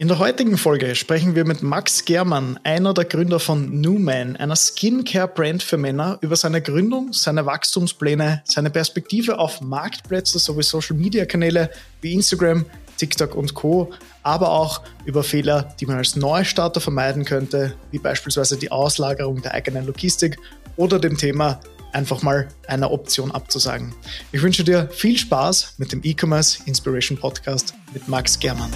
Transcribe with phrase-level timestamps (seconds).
[0.00, 4.56] In der heutigen Folge sprechen wir mit Max Germann, einer der Gründer von Newman, einer
[4.56, 11.68] Skincare-Brand für Männer, über seine Gründung, seine Wachstumspläne, seine Perspektive auf Marktplätze sowie Social-Media-Kanäle
[12.00, 12.64] wie Instagram,
[12.96, 13.92] TikTok und Co.,
[14.22, 19.52] aber auch über Fehler, die man als Neustarter vermeiden könnte, wie beispielsweise die Auslagerung der
[19.52, 20.38] eigenen Logistik
[20.76, 21.60] oder dem Thema
[21.92, 23.94] einfach mal einer Option abzusagen.
[24.32, 28.70] Ich wünsche dir viel Spaß mit dem E-Commerce Inspiration Podcast mit Max Germann.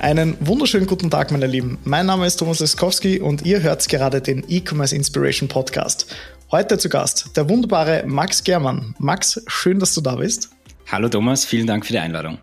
[0.00, 1.78] Einen wunderschönen guten Tag, meine Lieben.
[1.84, 6.16] Mein Name ist Thomas Leskowski und ihr hört gerade den E-Commerce Inspiration Podcast.
[6.50, 8.94] Heute zu Gast der wunderbare Max Germann.
[8.98, 10.48] Max, schön, dass du da bist.
[10.90, 12.38] Hallo Thomas, vielen Dank für die Einladung.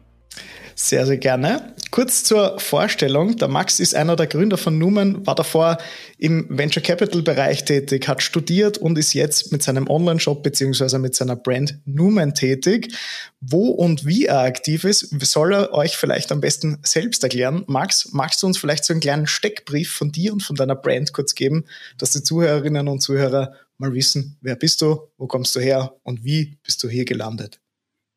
[0.80, 1.74] Sehr, sehr gerne.
[1.90, 3.36] Kurz zur Vorstellung.
[3.38, 5.80] Der Max ist einer der Gründer von Numen, war davor
[6.20, 11.16] im Venture Capital Bereich tätig, hat studiert und ist jetzt mit seinem Online-Shop beziehungsweise mit
[11.16, 12.94] seiner Brand Numen tätig.
[13.42, 17.64] Wo und wie er aktiv ist, soll er euch vielleicht am besten selbst erklären.
[17.66, 21.12] Max, magst du uns vielleicht so einen kleinen Steckbrief von dir und von deiner Brand
[21.12, 21.66] kurz geben,
[21.98, 26.24] dass die Zuhörerinnen und Zuhörer mal wissen, wer bist du, wo kommst du her und
[26.24, 27.60] wie bist du hier gelandet?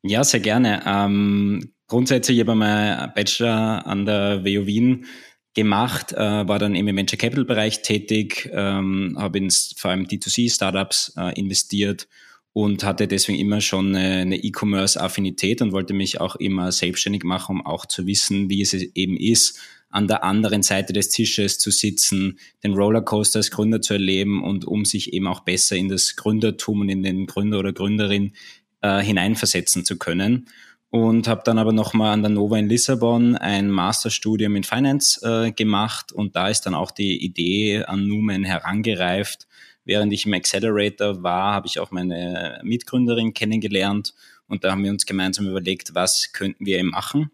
[0.03, 0.83] Ja, sehr gerne.
[0.85, 5.05] Ähm, grundsätzlich habe ich meinen Bachelor an der WU Wien
[5.53, 10.49] gemacht, äh, war dann im Venture Capital Bereich tätig, ähm, habe in vor allem D2C
[10.49, 12.07] Startups äh, investiert
[12.53, 17.57] und hatte deswegen immer schon eine E-Commerce Affinität und wollte mich auch immer selbstständig machen,
[17.57, 21.71] um auch zu wissen, wie es eben ist, an der anderen Seite des Tisches zu
[21.71, 26.15] sitzen, den Rollercoaster als Gründer zu erleben und um sich eben auch besser in das
[26.15, 28.31] Gründertum und in den Gründer oder Gründerin
[28.79, 30.47] äh, hineinversetzen zu können
[30.91, 35.51] und habe dann aber nochmal an der Nova in Lissabon ein Masterstudium in Finance äh,
[35.51, 39.47] gemacht und da ist dann auch die Idee an Numen herangereift.
[39.85, 44.13] Während ich im Accelerator war, habe ich auch meine Mitgründerin kennengelernt
[44.47, 47.31] und da haben wir uns gemeinsam überlegt, was könnten wir machen.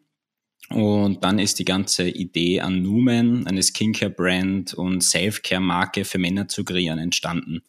[0.70, 6.64] Und dann ist die ganze Idee an Numen, eine Skincare-Brand und Self-Care-Marke für Männer zu
[6.64, 7.64] kreieren, entstanden.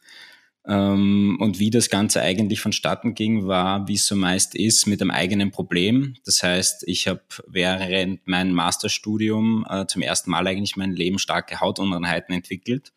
[0.68, 5.00] Ähm, und wie das Ganze eigentlich vonstatten ging, war, wie es so meist ist, mit
[5.00, 6.14] einem eigenen Problem.
[6.26, 11.60] Das heißt, ich habe während meinem Masterstudium äh, zum ersten Mal eigentlich mein Leben starke
[11.60, 12.92] Hautunreinheiten entwickelt.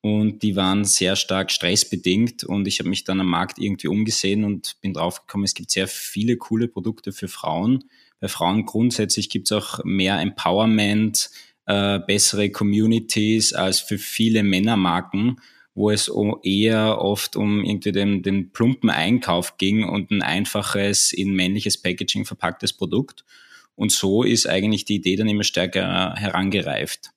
[0.00, 2.42] Und die waren sehr stark stressbedingt.
[2.42, 5.86] Und ich habe mich dann am Markt irgendwie umgesehen und bin draufgekommen, es gibt sehr
[5.86, 7.84] viele coole Produkte für Frauen.
[8.18, 11.30] Bei Frauen grundsätzlich gibt es auch mehr Empowerment,
[11.66, 15.40] äh, bessere Communities als für viele Männermarken
[15.74, 16.10] wo es
[16.42, 22.24] eher oft um irgendwie den, den plumpen Einkauf ging und ein einfaches, in männliches Packaging
[22.24, 23.24] verpacktes Produkt.
[23.74, 27.10] Und so ist eigentlich die Idee dann immer stärker herangereift.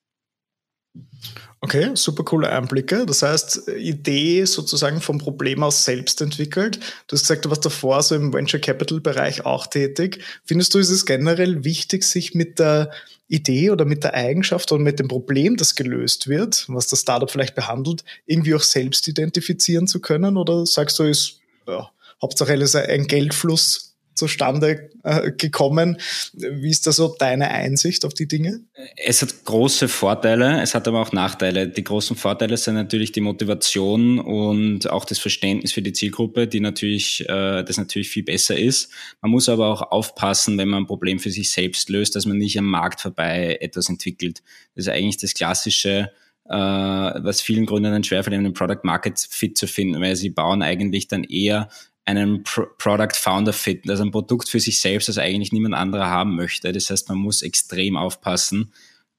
[1.60, 3.06] Okay, super coole Einblicke.
[3.06, 6.78] Das heißt, Idee sozusagen vom Problem aus selbst entwickelt.
[7.06, 10.22] Du hast gesagt, du warst davor so im Venture Capital Bereich auch tätig.
[10.44, 12.92] Findest du, ist es generell wichtig, sich mit der
[13.28, 17.30] Idee oder mit der Eigenschaft oder mit dem Problem, das gelöst wird, was das Startup
[17.30, 20.36] vielleicht behandelt, irgendwie auch selbst identifizieren zu können?
[20.36, 23.85] Oder sagst du, ist ja, ist ein Geldfluss
[24.16, 25.98] zustande äh, gekommen.
[26.32, 28.60] Wie ist da so deine Einsicht auf die Dinge?
[28.96, 31.68] Es hat große Vorteile, es hat aber auch Nachteile.
[31.68, 36.60] Die großen Vorteile sind natürlich die Motivation und auch das Verständnis für die Zielgruppe, die
[36.60, 38.90] natürlich, äh, das natürlich viel besser ist.
[39.20, 42.38] Man muss aber auch aufpassen, wenn man ein Problem für sich selbst löst, dass man
[42.38, 44.42] nicht am Markt vorbei etwas entwickelt.
[44.74, 46.10] Das ist eigentlich das klassische,
[46.48, 51.08] äh, was vielen Gründern schwerfällt, einen Product Market Fit zu finden, weil sie bauen eigentlich
[51.08, 51.68] dann eher
[52.06, 56.06] einen Pro Product Founder finden, also ein Produkt für sich selbst, das eigentlich niemand anderer
[56.06, 56.72] haben möchte.
[56.72, 58.72] Das heißt, man muss extrem aufpassen,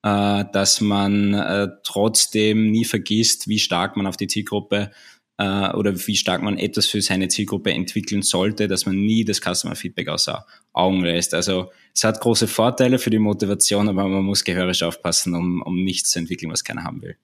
[0.04, 4.92] äh, dass man äh, trotzdem nie vergisst, wie stark man auf die Zielgruppe
[5.38, 9.42] äh, oder wie stark man etwas für seine Zielgruppe entwickeln sollte, dass man nie das
[9.42, 11.34] Customer Feedback außer Augen lässt.
[11.34, 15.84] Also es hat große Vorteile für die Motivation, aber man muss gehörig aufpassen, um, um
[15.84, 17.18] nichts zu entwickeln, was keiner haben will.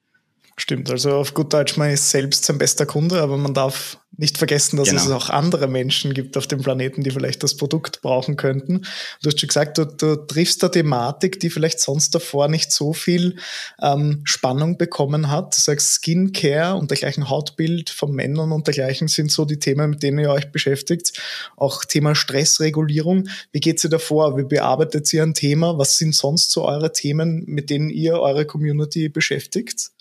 [0.56, 4.38] Stimmt, also auf gut Deutsch, man ist selbst sein bester Kunde, aber man darf nicht
[4.38, 5.02] vergessen, dass genau.
[5.02, 8.86] es auch andere Menschen gibt auf dem Planeten, die vielleicht das Produkt brauchen könnten.
[9.22, 12.94] Du hast schon gesagt, du, du triffst da Thematik, die vielleicht sonst davor nicht so
[12.94, 13.38] viel
[13.82, 15.58] ähm, Spannung bekommen hat.
[15.58, 20.04] Du sagst Skincare und dergleichen Hautbild von Männern und dergleichen sind so die Themen, mit
[20.04, 21.20] denen ihr euch beschäftigt.
[21.58, 23.30] Auch Thema Stressregulierung.
[23.52, 24.38] Wie geht ihr davor?
[24.38, 25.80] Wie bearbeitet ihr ein Thema?
[25.80, 29.93] Was sind sonst so eure Themen, mit denen ihr eure Community beschäftigt?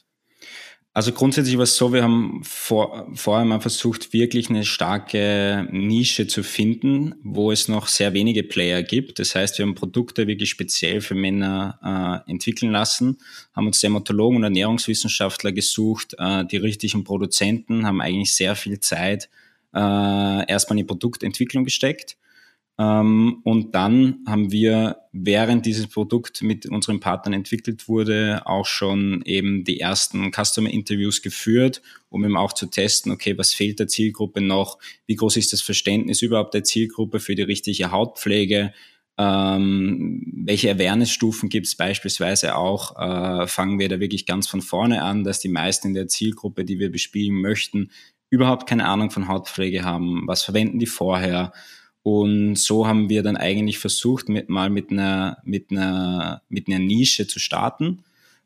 [0.95, 6.27] Also grundsätzlich war es so, wir haben vor, vorher mal versucht, wirklich eine starke Nische
[6.27, 9.19] zu finden, wo es noch sehr wenige Player gibt.
[9.19, 13.17] Das heißt, wir haben Produkte wirklich speziell für Männer äh, entwickeln lassen,
[13.55, 19.31] haben uns Dermatologen und Ernährungswissenschaftler gesucht, äh, die richtigen Produzenten, haben eigentlich sehr viel Zeit
[19.75, 19.79] äh,
[20.47, 22.19] erstmal in die Produktentwicklung gesteckt.
[22.83, 29.23] Ähm, und dann haben wir, während dieses Produkt mit unseren Partnern entwickelt wurde, auch schon
[29.25, 33.89] eben die ersten Customer Interviews geführt, um eben auch zu testen, okay, was fehlt der
[33.89, 34.79] Zielgruppe noch?
[35.07, 38.73] Wie groß ist das Verständnis überhaupt der Zielgruppe für die richtige Hautpflege?
[39.19, 42.97] Ähm, welche Awareness-Stufen gibt es beispielsweise auch?
[42.97, 46.65] Äh, fangen wir da wirklich ganz von vorne an, dass die meisten in der Zielgruppe,
[46.65, 47.91] die wir bespielen möchten,
[48.31, 50.27] überhaupt keine Ahnung von Hautpflege haben?
[50.27, 51.53] Was verwenden die vorher?
[52.03, 56.81] Und so haben wir dann eigentlich versucht, mit, mal mit einer, mit einer, mit einer
[56.81, 58.03] Nische zu starten,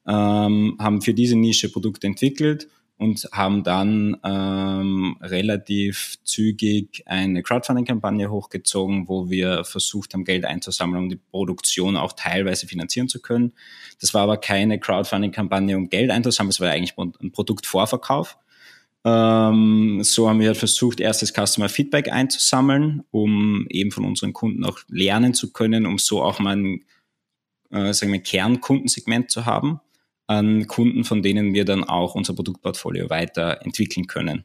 [0.07, 2.69] ähm, haben für diese Nische Produkte entwickelt
[2.99, 11.05] und haben dann ähm, relativ zügig eine Crowdfunding-Kampagne hochgezogen, wo wir versucht haben, Geld einzusammeln,
[11.05, 13.53] um die Produktion auch teilweise finanzieren zu können.
[14.01, 18.39] Das war aber keine Crowdfunding-Kampagne, um Geld einzusammeln, es war eigentlich ein Produktvorverkauf.
[19.07, 24.81] Ähm, so haben wir versucht, erstes Customer Feedback einzusammeln, um eben von unseren Kunden auch
[24.89, 26.85] lernen zu können, um so auch mal ein
[27.71, 29.81] äh, sagen wir, Kernkundensegment zu haben
[30.27, 34.45] an Kunden, von denen wir dann auch unser Produktportfolio weiterentwickeln können.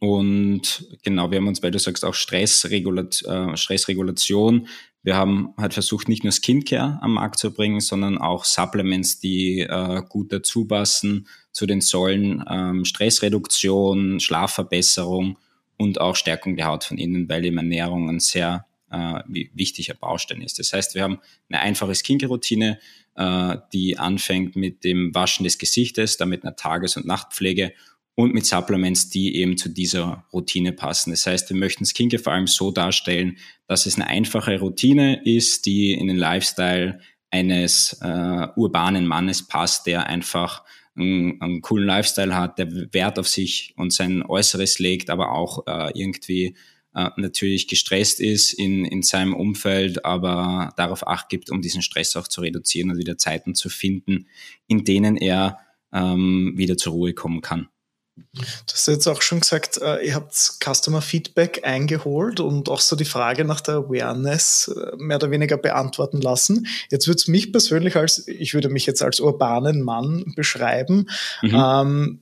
[0.00, 4.68] Und genau, wir haben uns, weil du sagst, auch Stressregulat äh, Stressregulation.
[5.02, 9.60] Wir haben halt versucht, nicht nur Skincare am Markt zu bringen, sondern auch Supplements, die
[9.60, 15.38] äh, gut dazu passen zu den Säulen ähm, Stressreduktion, Schlafverbesserung
[15.78, 19.20] und auch Stärkung der Haut von innen, weil eben Ernährung ein sehr äh,
[19.54, 20.58] wichtiger Baustein ist.
[20.58, 21.18] Das heißt, wir haben
[21.48, 22.78] eine einfache Skincare-Routine,
[23.14, 27.72] äh, die anfängt mit dem Waschen des Gesichtes, damit einer Tages- und Nachtpflege
[28.16, 31.10] und mit Supplements, die eben zu dieser Routine passen.
[31.10, 33.36] Das heißt, wir möchten Skincare vor allem so darstellen,
[33.68, 36.98] dass es eine einfache Routine ist, die in den Lifestyle
[37.30, 40.64] eines äh, urbanen Mannes passt, der einfach
[40.96, 45.66] einen, einen, coolen Lifestyle hat, der Wert auf sich und sein Äußeres legt, aber auch
[45.66, 46.56] äh, irgendwie
[46.94, 52.16] äh, natürlich gestresst ist in, in seinem Umfeld, aber darauf acht gibt, um diesen Stress
[52.16, 54.26] auch zu reduzieren und wieder Zeiten zu finden,
[54.68, 55.58] in denen er
[55.92, 57.68] ähm, wieder zur Ruhe kommen kann.
[58.16, 60.32] Du hast jetzt auch schon gesagt, äh, ihr habt
[60.64, 65.58] Customer Feedback eingeholt und auch so die Frage nach der Awareness äh, mehr oder weniger
[65.58, 66.66] beantworten lassen.
[66.90, 71.08] Jetzt würde es mich persönlich als, ich würde mich jetzt als urbanen Mann beschreiben,
[71.42, 71.54] mhm.
[71.54, 72.20] ähm,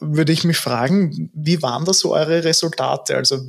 [0.00, 3.16] würde ich mich fragen, wie waren da so eure Resultate?
[3.16, 3.40] Also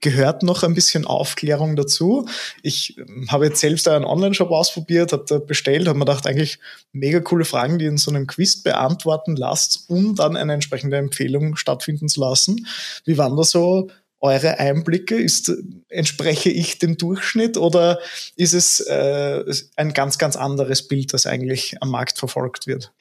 [0.00, 2.26] gehört noch ein bisschen Aufklärung dazu.
[2.62, 6.58] Ich ähm, habe jetzt selbst einen Online-Shop ausprobiert, habe da bestellt, habe mir gedacht, eigentlich
[6.92, 11.56] mega coole Fragen, die in so einem Quiz beantworten lasst, um dann eine entsprechende Empfehlung
[11.56, 12.66] stattfinden zu lassen.
[13.04, 15.16] Wie waren da so eure Einblicke?
[15.16, 15.52] Ist,
[15.88, 17.98] entspreche ich dem Durchschnitt oder
[18.36, 19.44] ist es äh,
[19.76, 22.92] ein ganz, ganz anderes Bild, das eigentlich am Markt verfolgt wird?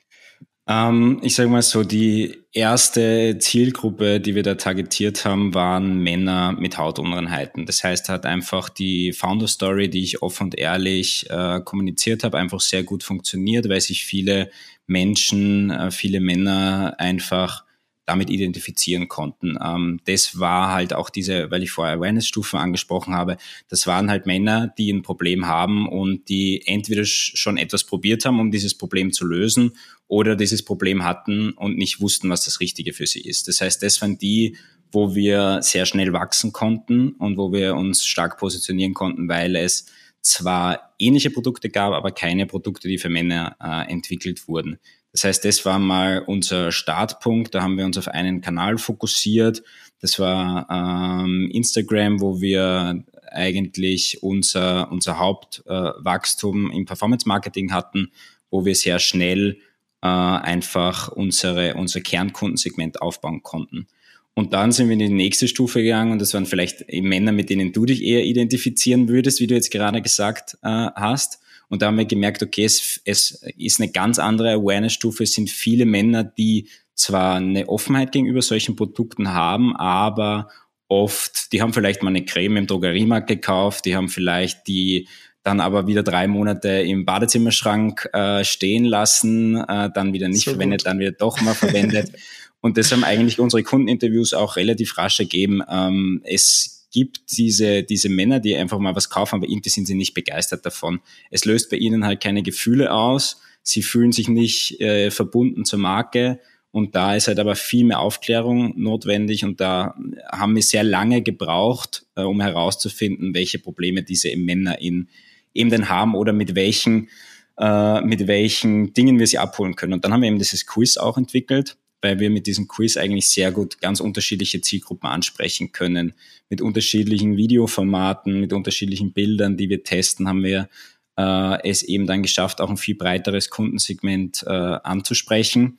[0.70, 6.52] Ähm, ich sage mal so, die erste Zielgruppe, die wir da targetiert haben, waren Männer
[6.52, 7.66] mit Hautunreinheiten.
[7.66, 12.38] Das heißt, hat einfach die Founder Story, die ich offen und ehrlich äh, kommuniziert habe,
[12.38, 14.52] einfach sehr gut funktioniert, weil sich viele
[14.86, 17.66] Menschen, äh, viele Männer einfach
[18.10, 19.56] damit identifizieren konnten.
[19.64, 23.38] Ähm, das war halt auch diese, weil ich vorher Awareness-Stufen angesprochen habe,
[23.70, 28.40] das waren halt Männer, die ein Problem haben und die entweder schon etwas probiert haben,
[28.40, 29.74] um dieses Problem zu lösen
[30.08, 33.48] oder dieses Problem hatten und nicht wussten, was das Richtige für sie ist.
[33.48, 34.58] Das heißt, das waren die,
[34.92, 39.86] wo wir sehr schnell wachsen konnten und wo wir uns stark positionieren konnten, weil es
[40.22, 44.80] zwar ähnliche Produkte gab, aber keine Produkte, die für Männer äh, entwickelt wurden.
[45.12, 47.56] Das heißt, das war mal unser Startpunkt.
[47.56, 49.64] Da haben wir uns auf einen Kanal fokussiert.
[50.02, 58.12] Das war ähm, Instagram, wo wir eigentlich unser, unser Hauptwachstum äh, im Performance Marketing hatten,
[58.50, 59.58] wo wir sehr schnell
[60.02, 63.88] äh, einfach unsere, unser Kernkundensegment aufbauen konnten.
[64.36, 67.50] Und dann sind wir in die nächste Stufe gegangen und das waren vielleicht Männer, mit
[67.50, 71.42] denen du dich eher identifizieren würdest, wie du jetzt gerade gesagt äh, hast.
[71.70, 75.24] Und da haben wir gemerkt, okay, es, es ist eine ganz andere Awareness-Stufe.
[75.24, 80.50] Es sind viele Männer, die zwar eine Offenheit gegenüber solchen Produkten haben, aber
[80.88, 85.08] oft, die haben vielleicht mal eine Creme im Drogeriemarkt gekauft, die haben vielleicht die
[85.44, 90.52] dann aber wieder drei Monate im Badezimmerschrank äh, stehen lassen, äh, dann wieder nicht so
[90.52, 90.88] verwendet, gut.
[90.88, 92.12] dann wieder doch mal verwendet.
[92.62, 95.62] Und das haben eigentlich unsere Kundeninterviews auch relativ rasch ergeben.
[95.70, 99.96] Ähm, es gibt diese, diese Männer, die einfach mal was kaufen, aber irgendwie sind sie
[99.96, 101.00] nicht begeistert davon.
[101.30, 103.42] Es löst bei ihnen halt keine Gefühle aus.
[103.62, 106.40] Sie fühlen sich nicht äh, verbunden zur Marke.
[106.72, 109.44] Und da ist halt aber viel mehr Aufklärung notwendig.
[109.44, 109.96] Und da
[110.32, 115.10] haben wir sehr lange gebraucht, äh, um herauszufinden, welche Probleme diese Männer in,
[115.54, 117.10] eben denn haben oder mit welchen,
[117.58, 119.94] äh, mit welchen Dingen wir sie abholen können.
[119.94, 123.28] Und dann haben wir eben dieses Quiz auch entwickelt, weil wir mit diesem Quiz eigentlich
[123.28, 126.14] sehr gut ganz unterschiedliche Zielgruppen ansprechen können.
[126.50, 130.70] Mit unterschiedlichen Videoformaten, mit unterschiedlichen Bildern, die wir testen, haben wir
[131.18, 135.78] äh, es eben dann geschafft, auch ein viel breiteres Kundensegment äh, anzusprechen,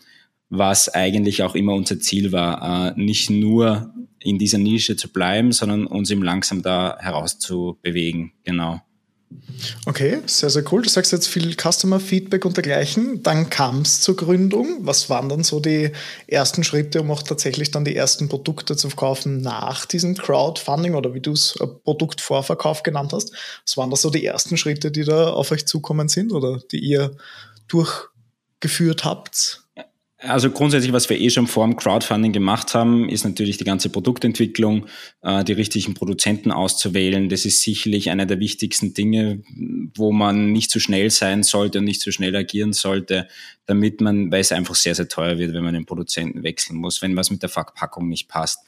[0.50, 5.52] was eigentlich auch immer unser Ziel war, äh, nicht nur in dieser Nische zu bleiben,
[5.52, 8.32] sondern uns eben langsam da herauszubewegen.
[8.44, 8.82] Genau.
[9.86, 10.82] Okay, sehr, sehr cool.
[10.82, 13.22] Du sagst jetzt viel Customer Feedback und dergleichen.
[13.22, 14.78] Dann kam es zur Gründung.
[14.80, 15.92] Was waren dann so die
[16.26, 21.14] ersten Schritte, um auch tatsächlich dann die ersten Produkte zu verkaufen nach diesem Crowdfunding oder
[21.14, 23.32] wie du es äh, Produktvorverkauf genannt hast?
[23.64, 26.78] Was waren da so die ersten Schritte, die da auf euch zukommen sind oder die
[26.80, 27.16] ihr
[27.68, 29.62] durchgeführt habt?
[30.22, 33.88] Also grundsätzlich, was wir eh schon vor dem Crowdfunding gemacht haben, ist natürlich die ganze
[33.88, 34.86] Produktentwicklung,
[35.22, 37.30] äh, die richtigen Produzenten auszuwählen.
[37.30, 39.42] Das ist sicherlich einer der wichtigsten Dinge,
[39.94, 43.28] wo man nicht zu schnell sein sollte und nicht zu schnell agieren sollte,
[43.64, 47.00] damit man, weil es einfach sehr, sehr teuer wird, wenn man den Produzenten wechseln muss,
[47.00, 48.60] wenn was mit der Verpackung nicht passt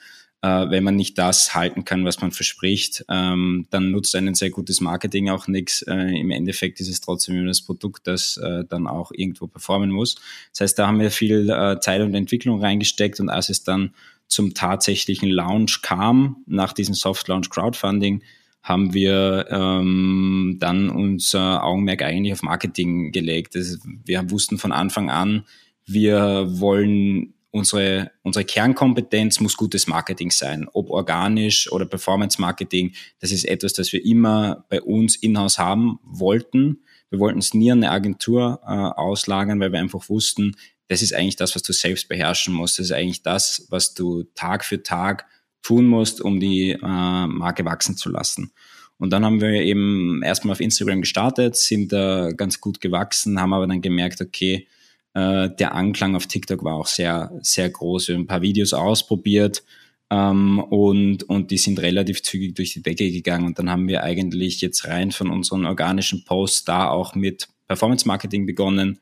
[0.43, 4.51] äh, wenn man nicht das halten kann, was man verspricht, ähm, dann nutzt ein sehr
[4.51, 5.83] gutes Marketing auch nichts.
[5.83, 9.91] Äh, Im Endeffekt ist es trotzdem immer das Produkt, das äh, dann auch irgendwo performen
[9.91, 10.17] muss.
[10.51, 13.95] Das heißt, da haben wir viel äh, Zeit und Entwicklung reingesteckt und als es dann
[14.27, 18.23] zum tatsächlichen Launch kam, nach diesem Soft Launch Crowdfunding,
[18.63, 23.55] haben wir ähm, dann unser Augenmerk eigentlich auf Marketing gelegt.
[23.55, 25.45] Das, wir wussten von Anfang an,
[25.85, 30.67] wir wollen unsere, unsere Kernkompetenz muss gutes Marketing sein.
[30.73, 36.01] Ob organisch oder Performance Marketing, das ist etwas, das wir immer bei uns in-house haben
[36.03, 36.83] wollten.
[37.11, 40.57] Wir wollten es nie an eine Agentur äh, auslagern, weil wir einfach wussten,
[40.89, 42.79] das ist eigentlich das, was du selbst beherrschen musst.
[42.79, 45.27] Das ist eigentlich das, was du Tag für Tag
[45.63, 48.53] tun musst, um die äh, Marke wachsen zu lassen.
[48.99, 53.53] Und dann haben wir eben erstmal auf Instagram gestartet, sind da ganz gut gewachsen, haben
[53.53, 54.69] aber dann gemerkt, okay,
[55.15, 58.09] äh, der Anklang auf TikTok war auch sehr, sehr groß.
[58.09, 59.63] Wir haben ein paar Videos ausprobiert
[60.11, 63.47] ähm, und, und die sind relativ zügig durch die Decke gegangen.
[63.47, 68.07] Und dann haben wir eigentlich jetzt rein von unseren organischen Posts da auch mit Performance
[68.07, 68.99] Marketing begonnen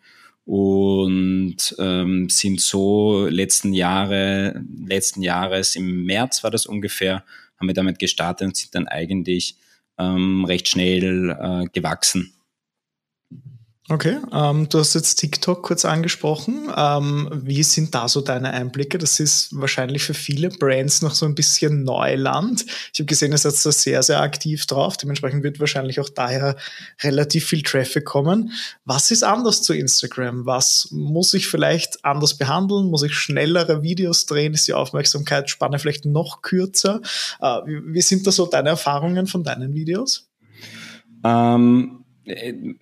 [0.46, 7.24] und ähm, sind so letzten Jahre, letzten Jahres im März war das ungefähr,
[7.58, 9.56] haben wir damit gestartet und sind dann eigentlich
[9.98, 12.32] ähm, recht schnell äh, gewachsen.
[13.90, 16.70] Okay, ähm, du hast jetzt TikTok kurz angesprochen.
[16.76, 18.98] Ähm, wie sind da so deine Einblicke?
[18.98, 22.64] Das ist wahrscheinlich für viele Brands noch so ein bisschen Neuland.
[22.92, 24.96] Ich habe gesehen, ihr seid da sehr, sehr aktiv drauf.
[24.96, 26.54] Dementsprechend wird wahrscheinlich auch daher
[27.02, 28.52] relativ viel Traffic kommen.
[28.84, 30.46] Was ist anders zu Instagram?
[30.46, 32.90] Was muss ich vielleicht anders behandeln?
[32.90, 34.54] Muss ich schnellere Videos drehen?
[34.54, 37.00] Ist die Aufmerksamkeitsspanne vielleicht noch kürzer?
[37.40, 40.30] Äh, wie, wie, sind da so deine Erfahrungen von deinen Videos?
[41.24, 41.99] Ähm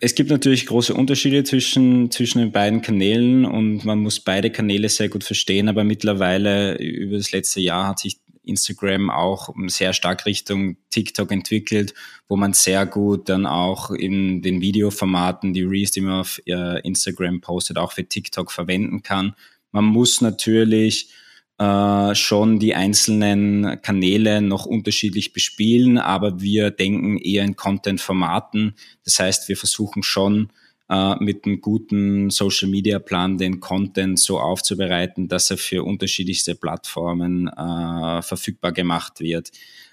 [0.00, 4.88] es gibt natürlich große Unterschiede zwischen, zwischen den beiden Kanälen und man muss beide Kanäle
[4.88, 10.26] sehr gut verstehen, aber mittlerweile über das letzte Jahr hat sich Instagram auch sehr stark
[10.26, 11.94] Richtung TikTok entwickelt,
[12.28, 16.80] wo man sehr gut dann auch in den Videoformaten die Reels, die man auf äh,
[16.80, 19.34] Instagram postet, auch für TikTok verwenden kann.
[19.70, 21.10] Man muss natürlich
[21.58, 28.74] äh, schon die einzelnen Kanäle noch unterschiedlich bespielen, aber wir denken eher in Content-Formaten.
[29.04, 30.50] Das heißt, wir versuchen schon
[30.88, 38.22] äh, mit einem guten Social-Media-Plan den Content so aufzubereiten, dass er für unterschiedlichste Plattformen äh,
[38.22, 39.50] verfügbar gemacht wird.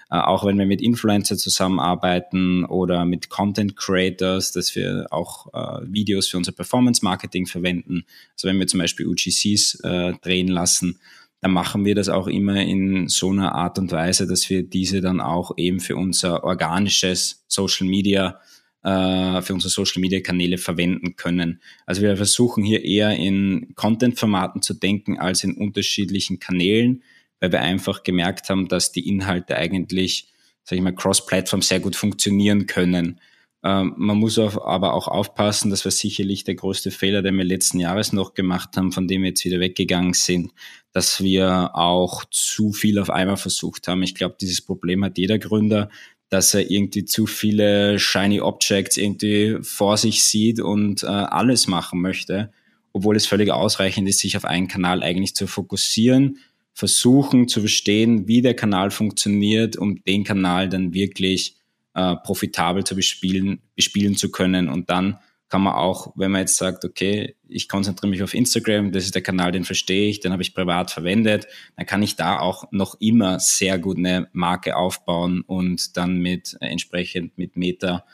[0.08, 5.84] Äh, auch wenn wir mit Influencer zusammenarbeiten oder mit Content Creators, dass wir auch äh,
[5.86, 8.04] Videos für unser Performance Marketing verwenden.
[8.34, 11.00] Also wenn wir zum Beispiel UGCs äh, drehen lassen,
[11.40, 15.00] dann machen wir das auch immer in so einer Art und Weise, dass wir diese
[15.00, 18.40] dann auch eben für unser organisches Social Media,
[18.82, 21.60] äh, für unsere Social Media Kanäle verwenden können.
[21.84, 27.02] Also wir versuchen hier eher in Content-Formaten zu denken als in unterschiedlichen Kanälen,
[27.40, 30.32] weil wir einfach gemerkt haben, dass die Inhalte eigentlich,
[30.64, 33.20] sag ich mal, cross-Plattform sehr gut funktionieren können.
[33.66, 37.80] Ähm, man muss aber auch aufpassen, das war sicherlich der größte Fehler, den wir letzten
[37.80, 40.52] Jahres noch gemacht haben, von dem wir jetzt wieder weggegangen sind,
[40.96, 44.02] dass wir auch zu viel auf einmal versucht haben.
[44.02, 45.90] Ich glaube, dieses Problem hat jeder Gründer,
[46.30, 52.00] dass er irgendwie zu viele shiny Objects irgendwie vor sich sieht und äh, alles machen
[52.00, 52.50] möchte,
[52.94, 56.38] obwohl es völlig ausreichend ist, sich auf einen Kanal eigentlich zu fokussieren,
[56.72, 61.56] versuchen zu verstehen, wie der Kanal funktioniert, um den Kanal dann wirklich
[61.92, 64.70] äh, profitabel zu bespielen, bespielen zu können.
[64.70, 68.90] Und dann kann man auch, wenn man jetzt sagt, okay, ich konzentriere mich auf Instagram,
[68.90, 72.16] das ist der Kanal, den verstehe ich, den habe ich privat verwendet, dann kann ich
[72.16, 77.56] da auch noch immer sehr gut eine Marke aufbauen und dann mit äh, entsprechend mit
[77.56, 78.04] Meta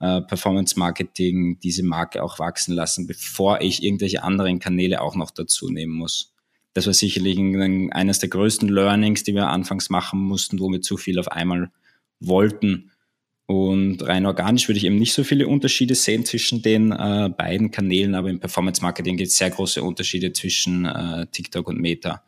[0.00, 5.30] äh, Performance Marketing diese Marke auch wachsen lassen, bevor ich irgendwelche anderen Kanäle auch noch
[5.30, 6.32] dazu nehmen muss.
[6.72, 10.80] das war sicherlich ein, eines der größten Learnings, die wir anfangs machen mussten, wo wir
[10.80, 11.70] zu viel auf einmal
[12.20, 12.92] wollten.
[13.50, 17.70] Und rein organisch würde ich eben nicht so viele Unterschiede sehen zwischen den äh, beiden
[17.70, 22.22] Kanälen, aber im Performance Marketing gibt es sehr große Unterschiede zwischen äh, TikTok und Meta.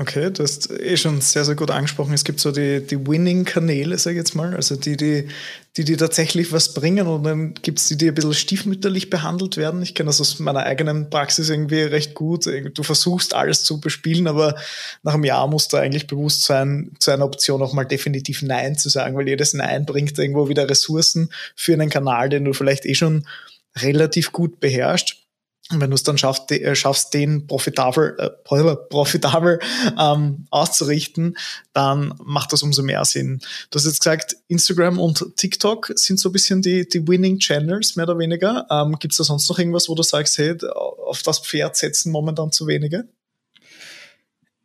[0.00, 2.14] Okay, du hast eh schon sehr, sehr gut angesprochen.
[2.14, 5.28] Es gibt so die, die Winning-Kanäle, sag ich jetzt mal, also die, die,
[5.76, 9.58] die, die tatsächlich was bringen und dann gibt es die, die ein bisschen stiefmütterlich behandelt
[9.58, 9.82] werden.
[9.82, 12.46] Ich kenne das aus meiner eigenen Praxis irgendwie recht gut.
[12.46, 14.54] Du versuchst alles zu bespielen, aber
[15.02, 18.78] nach einem Jahr musst du eigentlich bewusst sein, zu einer Option auch mal definitiv Nein
[18.78, 22.86] zu sagen, weil jedes Nein bringt irgendwo wieder Ressourcen für einen Kanal, den du vielleicht
[22.86, 23.26] eh schon
[23.76, 25.19] relativ gut beherrschst.
[25.70, 28.30] Und wenn du es dann schaffst, äh, schaffst den profitabel, äh,
[28.88, 29.60] profitabel
[29.98, 31.36] ähm, auszurichten,
[31.72, 33.40] dann macht das umso mehr Sinn.
[33.70, 37.96] Du hast jetzt gesagt, Instagram und TikTok sind so ein bisschen die, die Winning Channels,
[37.96, 38.66] mehr oder weniger.
[38.70, 40.56] Ähm, Gibt es da sonst noch irgendwas, wo du sagst, hey,
[41.06, 43.06] auf das Pferd setzen momentan zu wenige?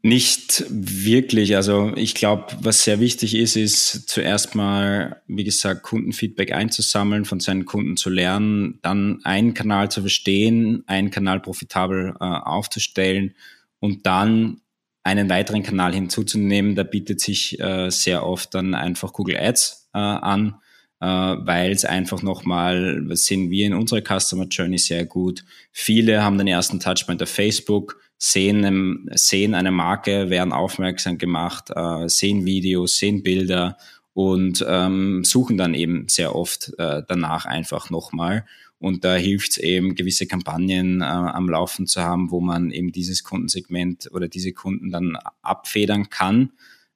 [0.06, 1.56] Nicht wirklich.
[1.56, 7.40] Also ich glaube, was sehr wichtig ist, ist zuerst mal, wie gesagt, Kundenfeedback einzusammeln, von
[7.40, 13.34] seinen Kunden zu lernen, dann einen Kanal zu verstehen, einen Kanal profitabel äh, aufzustellen
[13.80, 14.62] und dann
[15.02, 16.76] einen weiteren Kanal hinzuzunehmen.
[16.76, 20.54] Da bietet sich äh, sehr oft dann einfach Google Ads äh, an,
[21.00, 25.44] äh, weil es einfach nochmal, sehen wir in unserer Customer Journey sehr gut.
[25.72, 32.08] Viele haben den ersten Touchpoint auf Facebook sehen, sehen eine Marke, werden aufmerksam gemacht, äh,
[32.08, 33.78] sehen Videos, sehen Bilder
[34.14, 38.46] und ähm, suchen dann eben sehr oft äh, danach einfach nochmal.
[38.80, 42.92] Und da hilft es eben, gewisse Kampagnen äh, am Laufen zu haben, wo man eben
[42.92, 46.52] dieses Kundensegment oder diese Kunden dann abfedern kann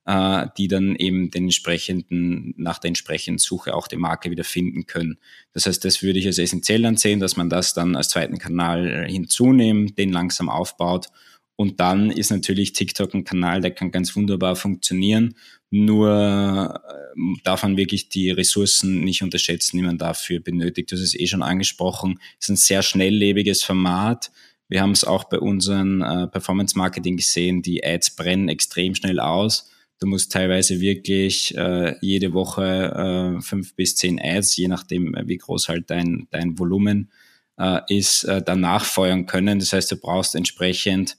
[0.06, 4.86] äh, die dann eben den entsprechenden, nach der entsprechenden Suche auch die Marke wieder finden
[4.86, 5.20] können.
[5.54, 9.08] Das heißt, das würde ich als essentiell ansehen, dass man das dann als zweiten Kanal
[9.08, 11.08] hinzunimmt, den langsam aufbaut.
[11.56, 15.36] Und dann ist natürlich TikTok ein Kanal, der kann ganz wunderbar funktionieren.
[15.72, 20.92] Nur äh, darf man wirklich die Ressourcen nicht unterschätzen, die man dafür benötigt.
[20.92, 22.20] Hast es eh schon angesprochen.
[22.40, 24.32] Es ist ein sehr schnelllebiges Format.
[24.70, 27.62] Wir haben es auch bei unseren äh, Performance Marketing gesehen.
[27.62, 29.70] Die Ads brennen extrem schnell aus.
[30.00, 35.38] Du musst teilweise wirklich äh, jede Woche äh, fünf bis zehn Ads, je nachdem, wie
[35.38, 37.12] groß halt dein, dein Volumen
[37.58, 39.60] äh, ist, äh, danach feuern können.
[39.60, 41.18] Das heißt, du brauchst entsprechend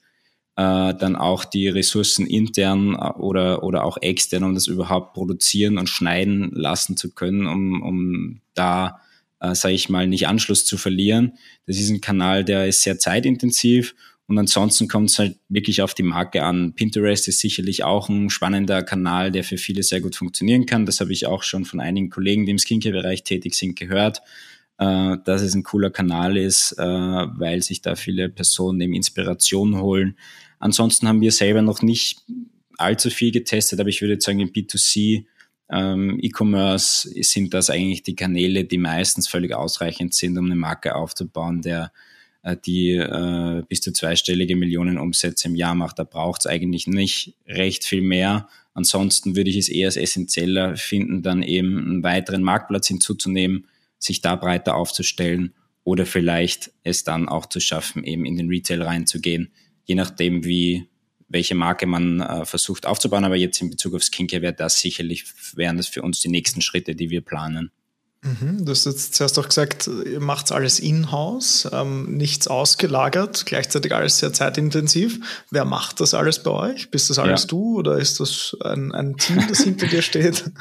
[0.57, 5.77] äh, dann auch die Ressourcen intern äh, oder, oder auch extern, um das überhaupt produzieren
[5.77, 9.01] und schneiden lassen zu können, um, um da,
[9.40, 11.35] äh, sage ich mal, nicht Anschluss zu verlieren.
[11.66, 13.95] Das ist ein Kanal, der ist sehr zeitintensiv
[14.31, 16.73] und ansonsten kommt es halt wirklich auf die Marke an.
[16.77, 20.87] Pinterest ist sicherlich auch ein spannender Kanal, der für viele sehr gut funktionieren kann.
[20.87, 24.23] Das habe ich auch schon von einigen Kollegen, die im Skincare-Bereich tätig sind, gehört,
[24.79, 29.81] äh, dass es ein cooler Kanal ist, äh, weil sich da viele Personen eben Inspiration
[29.81, 30.16] holen.
[30.61, 32.21] Ansonsten haben wir selber noch nicht
[32.79, 35.25] allzu viel getestet, aber ich würde sagen, im B2C
[35.73, 40.95] ähm, E-Commerce sind das eigentlich die Kanäle, die meistens völlig ausreichend sind, um eine Marke
[40.95, 41.90] aufzubauen, der
[42.66, 45.98] die äh, bis zu zweistellige Millionen Umsätze im Jahr macht.
[45.98, 48.48] Da braucht es eigentlich nicht recht viel mehr.
[48.72, 53.66] Ansonsten würde ich es eher als essentieller finden, dann eben einen weiteren Marktplatz hinzuzunehmen,
[53.98, 55.53] sich da breiter aufzustellen
[55.85, 59.53] oder vielleicht es dann auch zu schaffen, eben in den Retail reinzugehen,
[59.85, 60.88] je nachdem, wie
[61.29, 63.24] welche Marke man äh, versucht aufzubauen.
[63.24, 65.24] Aber jetzt in Bezug auf Skincare wäre das sicherlich,
[65.55, 67.70] wären das für uns die nächsten Schritte, die wir planen.
[68.23, 73.95] Mhm, du hast jetzt zuerst auch gesagt, ihr macht alles in-house, ähm, nichts ausgelagert, gleichzeitig
[73.95, 75.45] alles sehr zeitintensiv.
[75.51, 76.91] Wer macht das alles bei euch?
[76.91, 77.49] Bist das alles ja.
[77.49, 80.51] du oder ist das ein, ein Team, das hinter dir steht?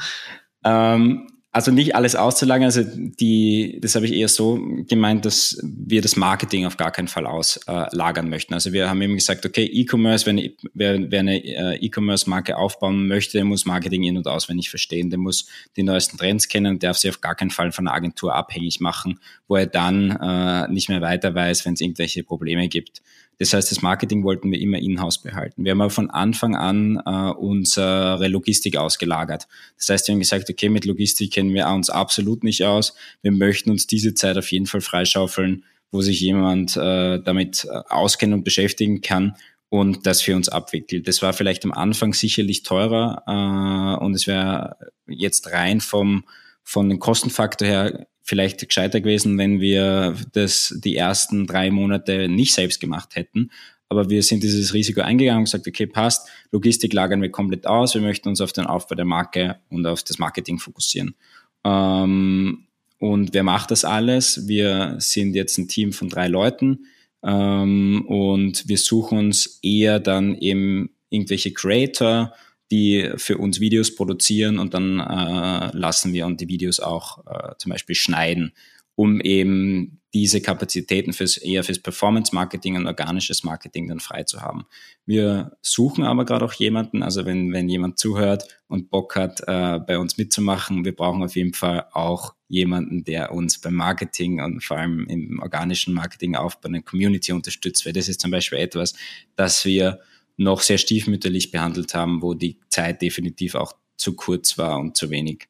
[0.62, 6.00] Ähm, also nicht alles auszulagern, also die, das habe ich eher so gemeint, dass wir
[6.00, 8.54] das Marketing auf gar keinen Fall auslagern äh, möchten.
[8.54, 13.38] Also wir haben eben gesagt, okay, E-Commerce, wenn wer, wer eine äh, E-Commerce-Marke aufbauen möchte,
[13.38, 16.98] der muss Marketing in- und auswendig verstehen, der muss die neuesten Trends kennen und darf
[16.98, 20.88] sich auf gar keinen Fall von einer Agentur abhängig machen, wo er dann äh, nicht
[20.88, 23.02] mehr weiter weiß, wenn es irgendwelche Probleme gibt.
[23.40, 25.64] Das heißt, das Marketing wollten wir immer in-house behalten.
[25.64, 29.48] Wir haben aber von Anfang an äh, unsere Logistik ausgelagert.
[29.78, 32.94] Das heißt, wir haben gesagt, okay, mit Logistik kennen wir uns absolut nicht aus.
[33.22, 37.80] Wir möchten uns diese Zeit auf jeden Fall freischaufeln, wo sich jemand äh, damit äh,
[37.88, 39.36] auskennen und beschäftigen kann
[39.70, 41.08] und das für uns abwickelt.
[41.08, 44.76] Das war vielleicht am Anfang sicherlich teurer äh, und es wäre
[45.06, 46.24] jetzt rein vom
[46.70, 52.54] von dem Kostenfaktor her vielleicht gescheiter gewesen, wenn wir das die ersten drei Monate nicht
[52.54, 53.50] selbst gemacht hätten.
[53.88, 57.94] Aber wir sind dieses Risiko eingegangen und gesagt, okay, passt, Logistik lagern wir komplett aus,
[57.94, 61.16] wir möchten uns auf den Aufbau der Marke und auf das Marketing fokussieren.
[61.64, 62.68] Ähm,
[63.00, 64.46] und wer macht das alles?
[64.46, 66.86] Wir sind jetzt ein Team von drei Leuten.
[67.24, 72.32] Ähm, und wir suchen uns eher dann eben irgendwelche Creator,
[72.70, 77.54] die für uns Videos produzieren und dann äh, lassen wir und die Videos auch äh,
[77.58, 78.52] zum Beispiel schneiden,
[78.94, 84.66] um eben diese Kapazitäten fürs, eher fürs Performance-Marketing und organisches Marketing dann frei zu haben.
[85.06, 89.78] Wir suchen aber gerade auch jemanden, also wenn, wenn jemand zuhört und Bock hat, äh,
[89.78, 94.64] bei uns mitzumachen, wir brauchen auf jeden Fall auch jemanden, der uns beim Marketing und
[94.64, 98.94] vor allem im organischen Marketing Aufbau einer Community unterstützt, weil das ist zum Beispiel etwas,
[99.36, 100.00] das wir
[100.40, 105.10] noch sehr stiefmütterlich behandelt haben, wo die Zeit definitiv auch zu kurz war und zu
[105.10, 105.49] wenig.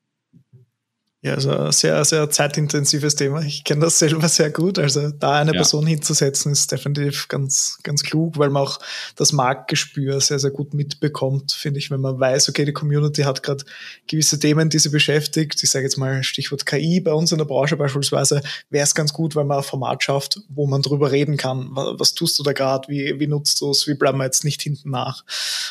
[1.22, 3.42] Ja, also sehr, sehr zeitintensives Thema.
[3.42, 4.78] Ich kenne das selber sehr gut.
[4.78, 5.59] Also da eine ja.
[5.59, 8.78] Person hinzusetzen, ist definitiv ganz, ganz klug, weil man auch
[9.16, 13.42] das Marktgespür sehr, sehr gut mitbekommt, finde ich, wenn man weiß, okay, die Community hat
[13.42, 13.66] gerade
[14.06, 15.62] gewisse Themen, die sie beschäftigt.
[15.62, 19.12] Ich sage jetzt mal Stichwort KI bei uns in der Branche beispielsweise, wäre es ganz
[19.12, 21.68] gut, wenn man ein Format schafft, wo man drüber reden kann.
[21.72, 22.88] Was, was tust du da gerade?
[22.88, 23.87] Wie, wie nutzt du es?
[23.87, 25.22] Wie bleiben wir jetzt nicht hinten nach?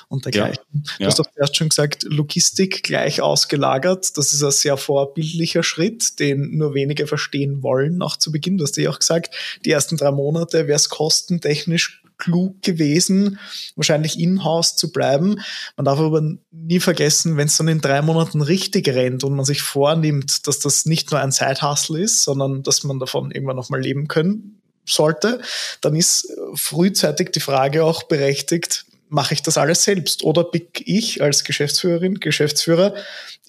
[0.10, 0.64] Und dergleichen.
[0.74, 0.82] Ja.
[0.98, 1.08] Du ja.
[1.08, 4.16] hast doch erst schon gesagt, Logistik gleich ausgelagert.
[4.16, 8.58] Das ist ein sehr vorbildlich wesentlicher Schritt, den nur wenige verstehen wollen, auch zu Beginn.
[8.58, 9.34] Du hast ja auch gesagt,
[9.66, 13.40] die ersten drei Monate wäre es kostentechnisch klug gewesen,
[13.78, 15.40] wahrscheinlich in-house zu bleiben.
[15.78, 16.22] Man darf aber
[16.52, 20.60] nie vergessen, wenn es dann in drei Monaten richtig rennt und man sich vornimmt, dass
[20.60, 25.40] das nicht nur ein Side-Hustle ist, sondern dass man davon irgendwann nochmal leben können sollte,
[25.80, 31.22] dann ist frühzeitig die Frage auch berechtigt, mache ich das alles selbst oder pick ich
[31.22, 32.94] als Geschäftsführerin, Geschäftsführer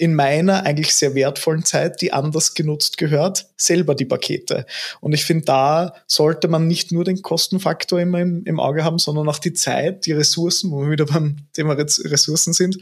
[0.01, 4.65] in meiner eigentlich sehr wertvollen Zeit, die anders genutzt gehört, selber die Pakete.
[5.03, 8.99] Und ich finde, da sollte man nicht nur den Kostenfaktor immer im, im, Auge haben,
[8.99, 12.79] sondern auch die Zeit, die Ressourcen, wo wir wieder beim Thema Ressourcen sind,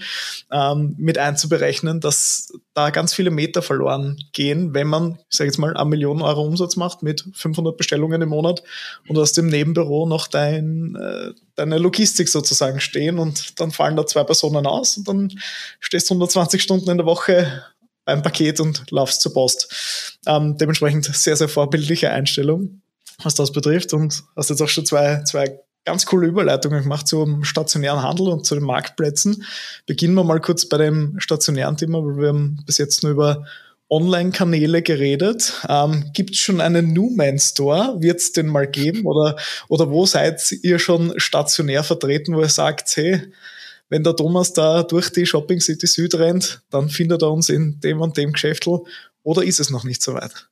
[0.52, 5.58] ähm, mit einzuberechnen, dass da ganz viele Meter verloren gehen, wenn man, ich sage jetzt
[5.58, 8.62] mal, eine Million Euro Umsatz macht mit 500 Bestellungen im Monat
[9.08, 14.06] und aus dem Nebenbüro noch dein, äh, deine Logistik sozusagen stehen und dann fallen da
[14.06, 15.32] zwei Personen aus und dann
[15.80, 17.64] stehst du 120 Stunden in der Woche
[18.04, 20.18] beim Paket und laufst zur Post.
[20.26, 22.82] Ähm, dementsprechend sehr, sehr vorbildliche Einstellung,
[23.22, 27.44] was das betrifft und hast jetzt auch schon zwei, zwei ganz coole Überleitungen gemacht zum
[27.44, 29.44] stationären Handel und zu den Marktplätzen.
[29.86, 33.46] Beginnen wir mal kurz bei dem stationären Thema, weil wir haben bis jetzt nur über
[33.90, 35.54] Online-Kanäle geredet.
[35.68, 37.96] Ähm, Gibt es schon einen Newman Store?
[38.00, 39.06] Wird es den mal geben?
[39.06, 39.36] Oder,
[39.68, 43.32] oder wo seid ihr schon stationär vertreten, wo ihr sagt, hey,
[43.88, 47.80] wenn der Thomas da durch die Shopping City Süd rennt, dann findet er uns in
[47.80, 48.80] dem und dem Geschäftel.
[49.22, 50.48] Oder ist es noch nicht so weit?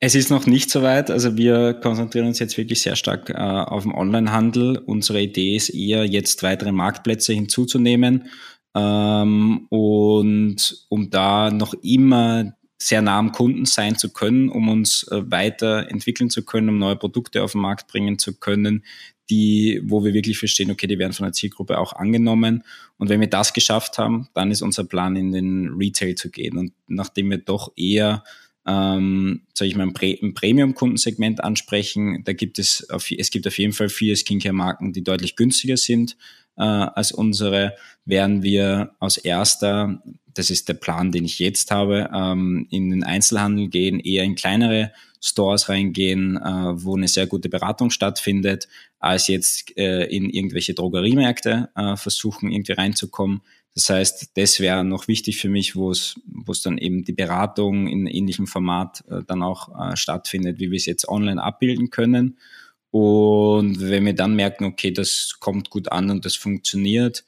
[0.00, 1.10] Es ist noch nicht so weit.
[1.10, 4.78] Also wir konzentrieren uns jetzt wirklich sehr stark äh, auf den Onlinehandel.
[4.78, 8.28] Unsere Idee ist eher, jetzt weitere Marktplätze hinzuzunehmen
[8.76, 15.02] ähm, und um da noch immer sehr nah am Kunden sein zu können, um uns
[15.10, 18.84] äh, weiterentwickeln zu können, um neue Produkte auf den Markt bringen zu können,
[19.30, 22.62] die, wo wir wirklich verstehen, okay, die werden von der Zielgruppe auch angenommen.
[22.96, 26.56] Und wenn wir das geschafft haben, dann ist unser Plan, in den Retail zu gehen.
[26.56, 28.22] Und nachdem wir doch eher
[28.68, 32.22] ähm, sage ich mal, im, Premium-Kundensegment ansprechen.
[32.24, 36.18] Da gibt es, auf, es gibt auf jeden Fall viele Skincare-Marken, die deutlich günstiger sind
[36.58, 37.74] äh, als unsere.
[38.04, 40.02] Werden wir aus erster,
[40.38, 44.36] das ist der Plan, den ich jetzt habe, ähm, in den Einzelhandel gehen, eher in
[44.36, 48.68] kleinere Stores reingehen, äh, wo eine sehr gute Beratung stattfindet,
[49.00, 53.40] als jetzt äh, in irgendwelche Drogeriemärkte äh, versuchen, irgendwie reinzukommen.
[53.74, 57.12] Das heißt, das wäre noch wichtig für mich, wo es, wo es dann eben die
[57.12, 61.90] Beratung in ähnlichem Format äh, dann auch äh, stattfindet, wie wir es jetzt online abbilden
[61.90, 62.38] können.
[62.92, 67.24] Und wenn wir dann merken, okay, das kommt gut an und das funktioniert,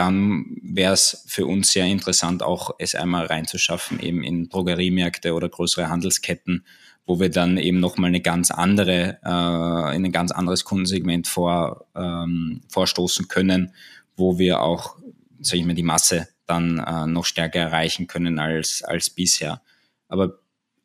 [0.00, 5.48] dann wäre es für uns sehr interessant, auch es einmal reinzuschaffen, eben in Drogeriemärkte oder
[5.48, 6.64] größere Handelsketten,
[7.06, 11.86] wo wir dann eben nochmal eine ganz andere, äh, in ein ganz anderes Kundensegment vor,
[11.94, 13.72] ähm, vorstoßen können,
[14.16, 15.00] wo wir auch
[15.40, 19.62] sage ich mal, die Masse dann äh, noch stärker erreichen können als, als bisher.
[20.08, 20.38] Aber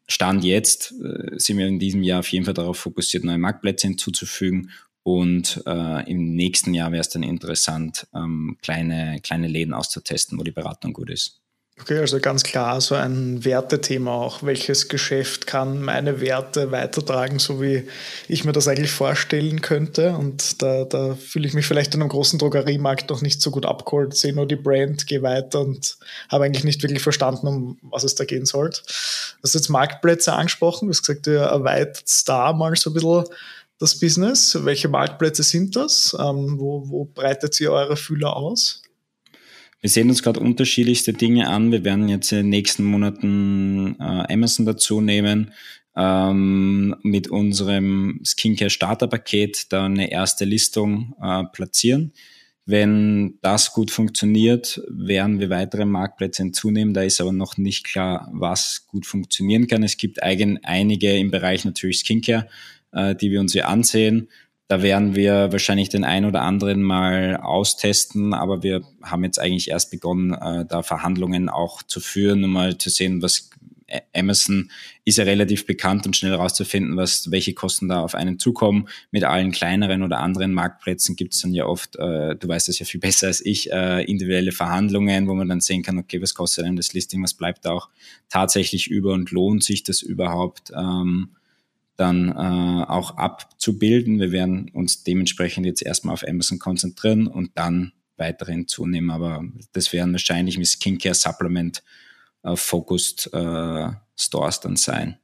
[0.08, 3.88] Stand jetzt äh, sind wir in diesem Jahr auf jeden Fall darauf fokussiert, neue Marktplätze
[3.88, 4.71] hinzuzufügen.
[5.07, 10.43] Und äh, im nächsten Jahr wäre es dann interessant, ähm, kleine, kleine Läden auszutesten, wo
[10.43, 11.41] die Beratung gut ist.
[11.79, 14.41] Okay, also ganz klar so ein Wertethema auch.
[14.41, 17.87] Welches Geschäft kann meine Werte weitertragen, so wie
[18.29, 20.13] ich mir das eigentlich vorstellen könnte?
[20.13, 23.67] Und da, da fühle ich mich vielleicht in einem großen Drogeriemarkt noch nicht so gut
[23.67, 25.97] abgeholt, sehe nur die Brand, gehe weiter und
[26.29, 28.69] habe eigentlich nicht wirklich verstanden, um was es da gehen soll.
[28.71, 33.25] Du hast jetzt Marktplätze angesprochen, du hast gesagt, ihr erweitert da mal so ein bisschen
[33.79, 34.57] das Business.
[34.63, 36.15] Welche Marktplätze sind das?
[36.19, 38.81] Ähm, wo, wo breitet ihr eure Fühler aus?
[39.81, 41.71] Wir sehen uns gerade unterschiedlichste Dinge an.
[41.71, 45.51] Wir werden jetzt in den nächsten Monaten äh, Amazon dazu nehmen.
[45.95, 52.11] ähm, mit unserem Skincare Starter Paket da eine erste Listung äh, platzieren.
[52.67, 56.95] Wenn das gut funktioniert, werden wir weitere Marktplätze hinzunehmen.
[56.95, 59.83] Da ist aber noch nicht klar, was gut funktionieren kann.
[59.83, 62.47] Es gibt eigen, einige im Bereich natürlich Skincare,
[62.95, 64.29] äh, die wir uns hier ansehen.
[64.67, 69.69] Da werden wir wahrscheinlich den ein oder anderen mal austesten, aber wir haben jetzt eigentlich
[69.69, 73.51] erst begonnen, äh, da Verhandlungen auch zu führen, um mal zu sehen, was
[74.15, 74.71] Amazon
[75.03, 78.89] ist ja relativ bekannt und schnell herauszufinden, was, welche Kosten da auf einen zukommen.
[79.12, 82.79] Mit allen kleineren oder anderen Marktplätzen gibt es dann ja oft, äh, du weißt das
[82.79, 86.34] ja viel besser als ich, äh, individuelle Verhandlungen, wo man dann sehen kann, okay, was
[86.34, 87.89] kostet denn das Listing, was bleibt da auch
[88.29, 90.71] tatsächlich über und lohnt sich das überhaupt?
[90.75, 91.29] Ähm,
[91.97, 94.19] dann äh, auch abzubilden.
[94.19, 99.12] Wir werden uns dementsprechend jetzt erstmal auf Amazon konzentrieren und dann weiterhin zunehmen.
[99.12, 101.84] Aber das werden wahrscheinlich mit Skincare Supplement
[102.43, 105.17] äh, Focused äh, Stores dann sein.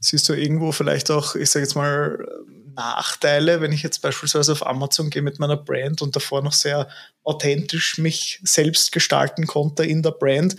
[0.00, 2.26] Siehst du irgendwo vielleicht auch, ich sage jetzt mal,
[2.78, 6.88] Nachteile, wenn ich jetzt beispielsweise auf Amazon gehe mit meiner Brand und davor noch sehr
[7.24, 10.54] authentisch mich selbst gestalten konnte in der Brand?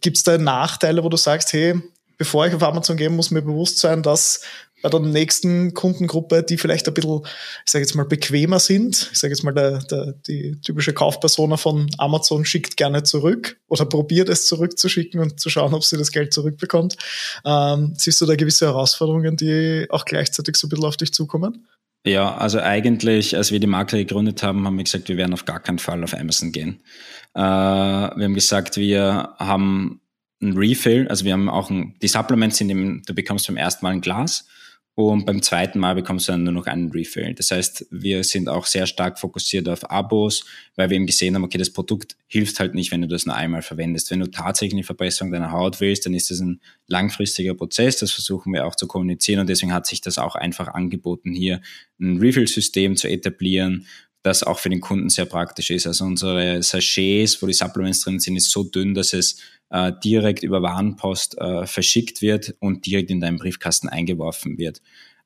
[0.00, 1.82] Gibt es da Nachteile, wo du sagst, hey,
[2.18, 4.42] bevor ich auf Amazon gehe, muss mir bewusst sein, dass
[4.82, 7.22] bei der nächsten Kundengruppe, die vielleicht ein bisschen,
[7.64, 9.10] ich sage jetzt mal, bequemer sind.
[9.12, 13.86] Ich sage jetzt mal, der, der, die typische Kaufpersona von Amazon schickt gerne zurück oder
[13.86, 16.96] probiert es zurückzuschicken und zu schauen, ob sie das Geld zurückbekommt.
[17.44, 21.66] Ähm, siehst du da gewisse Herausforderungen, die auch gleichzeitig so ein bisschen auf dich zukommen?
[22.06, 25.44] Ja, also eigentlich, als wir die Marke gegründet haben, haben wir gesagt, wir werden auf
[25.44, 26.80] gar keinen Fall auf Amazon gehen.
[27.34, 30.00] Äh, wir haben gesagt, wir haben
[30.40, 33.84] ein Refill, also wir haben auch ein, die Supplements, in dem du bekommst beim ersten
[33.84, 34.46] Mal ein Glas
[34.94, 37.32] und beim zweiten Mal bekommst du dann nur noch einen Refill.
[37.32, 41.44] Das heißt, wir sind auch sehr stark fokussiert auf Abos, weil wir eben gesehen haben,
[41.44, 44.10] okay, das Produkt hilft halt nicht, wenn du das nur einmal verwendest.
[44.10, 47.98] Wenn du tatsächlich eine Verbesserung deiner Haut willst, dann ist das ein langfristiger Prozess.
[47.98, 51.60] Das versuchen wir auch zu kommunizieren und deswegen hat sich das auch einfach angeboten, hier
[52.00, 53.86] ein Refill-System zu etablieren,
[54.22, 55.86] das auch für den Kunden sehr praktisch ist.
[55.86, 60.42] Also unsere Sachets, wo die Supplements drin sind, ist so dünn, dass es äh, direkt
[60.42, 64.80] über Warenpost äh, verschickt wird und direkt in deinen Briefkasten eingeworfen wird.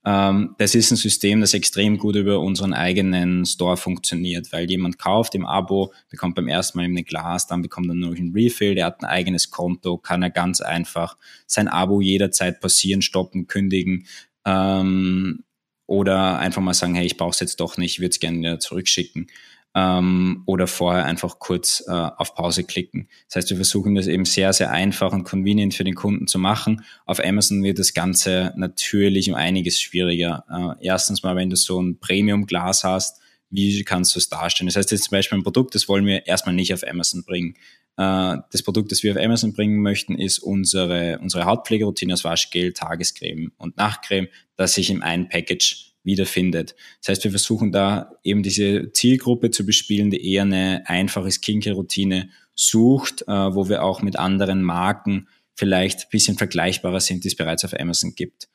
[0.05, 4.99] Ähm, das ist ein System, das extrem gut über unseren eigenen Store funktioniert, weil jemand
[4.99, 8.75] kauft im Abo, bekommt beim ersten Mal ein Glas, dann bekommt er nur ein Refill,
[8.75, 14.07] der hat ein eigenes Konto, kann er ganz einfach sein Abo jederzeit passieren, stoppen, kündigen.
[14.45, 15.45] Ähm,
[15.87, 18.59] oder einfach mal sagen, hey, ich brauche es jetzt doch nicht, ich würde es gerne
[18.59, 19.29] zurückschicken
[19.75, 23.09] ähm, oder vorher einfach kurz äh, auf Pause klicken.
[23.29, 26.39] Das heißt, wir versuchen das eben sehr, sehr einfach und convenient für den Kunden zu
[26.39, 26.85] machen.
[27.07, 30.45] Auf Amazon wird das Ganze natürlich um einiges schwieriger.
[30.51, 34.69] Äh, erstens mal, wenn du so ein Premium-Glas hast, wie kannst du es darstellen?
[34.69, 37.55] Das heißt, jetzt zum Beispiel ein Produkt, das wollen wir erstmal nicht auf Amazon bringen.
[37.97, 42.73] Äh, das Produkt, das wir auf Amazon bringen möchten, ist unsere, unsere Hautpflegeroutine aus Waschgel,
[42.73, 46.75] Tagescreme und Nachtcreme, das sich im einen Package wiederfindet.
[47.01, 52.31] Das heißt, wir versuchen da eben diese Zielgruppe zu bespielen, die eher eine einfache Skincare-Routine
[52.55, 57.37] sucht, äh, wo wir auch mit anderen Marken vielleicht ein bisschen vergleichbarer sind, die es
[57.37, 58.49] bereits auf Amazon gibt.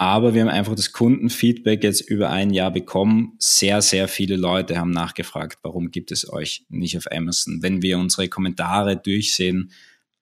[0.00, 3.34] Aber wir haben einfach das Kundenfeedback jetzt über ein Jahr bekommen.
[3.38, 7.62] Sehr, sehr viele Leute haben nachgefragt, warum gibt es euch nicht auf Amazon?
[7.62, 9.72] Wenn wir unsere Kommentare durchsehen,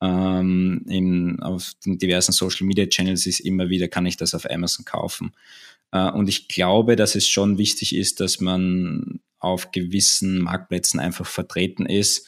[0.02, 4.50] ähm, in, auf den diversen Social Media Channels ist immer wieder, kann ich das auf
[4.50, 5.30] Amazon kaufen.
[5.92, 11.26] Äh, und ich glaube, dass es schon wichtig ist, dass man auf gewissen Marktplätzen einfach
[11.26, 12.26] vertreten ist.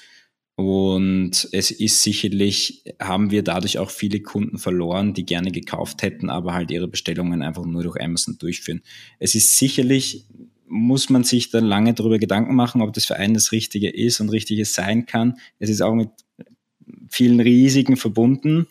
[0.61, 6.29] Und es ist sicherlich, haben wir dadurch auch viele Kunden verloren, die gerne gekauft hätten,
[6.29, 8.83] aber halt ihre Bestellungen einfach nur durch Amazon durchführen.
[9.19, 10.27] Es ist sicherlich,
[10.69, 14.21] muss man sich dann lange darüber Gedanken machen, ob das für einen das Richtige ist
[14.21, 15.39] und Richtiges sein kann.
[15.61, 16.11] Es ist auch mit
[17.09, 18.67] vielen Risiken verbunden.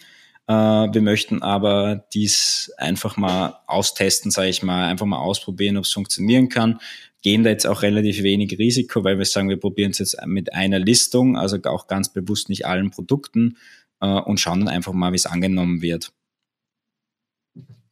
[0.45, 5.85] Äh, wir möchten aber dies einfach mal austesten, sage ich mal, einfach mal ausprobieren, ob
[5.85, 6.79] es funktionieren kann.
[7.21, 10.53] Gehen da jetzt auch relativ wenig Risiko, weil wir sagen, wir probieren es jetzt mit
[10.53, 13.57] einer Listung, also auch ganz bewusst nicht allen Produkten
[13.99, 16.13] äh, und schauen dann einfach mal, wie es angenommen wird.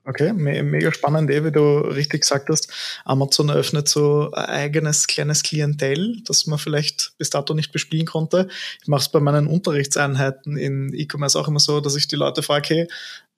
[0.08, 2.72] Okay, me mega spannend, eh, wie du richtig gesagt hast.
[3.04, 8.48] Amazon eröffnet so ein eigenes kleines Klientel, das man vielleicht bis dato nicht bespielen konnte.
[8.82, 12.42] Ich mache es bei meinen Unterrichtseinheiten in E-Commerce auch immer so, dass ich die Leute
[12.42, 12.88] frage, hey,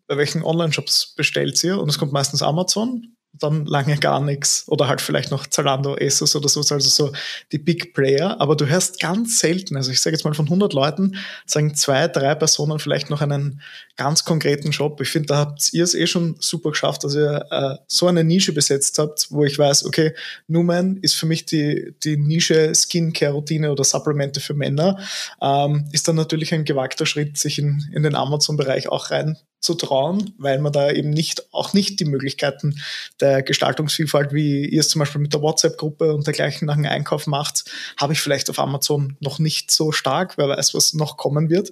[0.06, 1.80] bei welchen Online-Shops bestellt ihr?
[1.80, 4.64] Und es kommt meistens Amazon dann lange gar nichts.
[4.68, 7.12] Oder halt vielleicht noch Zalando, ASOS oder so, also so
[7.52, 8.40] die Big Player.
[8.40, 11.16] Aber du hörst ganz selten, also ich sage jetzt mal von 100 Leuten,
[11.46, 13.62] sagen zwei, drei Personen vielleicht noch einen
[13.96, 15.00] ganz konkreten Shop.
[15.02, 18.24] Ich finde, da habt ihr es eh schon super geschafft, dass ihr äh, so eine
[18.24, 20.14] Nische besetzt habt, wo ich weiß, okay,
[20.48, 25.00] Numan ist für mich die, die Nische Skincare-Routine oder Supplemente für Männer.
[25.42, 29.74] Ähm, ist dann natürlich ein gewagter Schritt, sich in, in den Amazon-Bereich auch rein zu
[29.74, 32.80] trauen, weil man da eben nicht, auch nicht die Möglichkeiten
[33.20, 37.28] der Gestaltungsvielfalt, wie ihr es zum Beispiel mit der WhatsApp-Gruppe und dergleichen nach dem Einkauf
[37.28, 37.66] macht,
[37.98, 40.38] habe ich vielleicht auf Amazon noch nicht so stark.
[40.38, 41.72] Wer weiß, was noch kommen wird.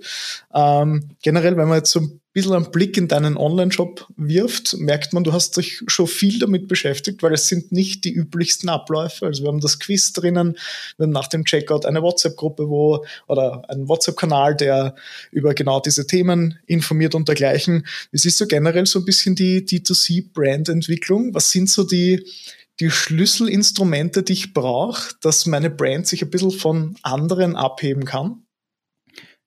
[0.54, 5.12] Ähm, generell, wenn man jetzt so ein bisschen einen Blick in deinen Online-Shop wirft, merkt
[5.12, 9.26] man, du hast dich schon viel damit beschäftigt, weil es sind nicht die üblichsten Abläufe.
[9.26, 10.56] Also wir haben das Quiz drinnen,
[10.98, 14.94] wir haben nach dem Checkout eine WhatsApp-Gruppe, wo oder einen WhatsApp-Kanal, der
[15.32, 17.88] über genau diese Themen informiert und dergleichen.
[18.12, 21.34] Wie siehst du generell so ein bisschen die D2C-Brand-Entwicklung?
[21.34, 22.24] Was sind so die
[22.80, 28.44] die Schlüsselinstrumente, die ich brauche, dass meine Brand sich ein bisschen von anderen abheben kann?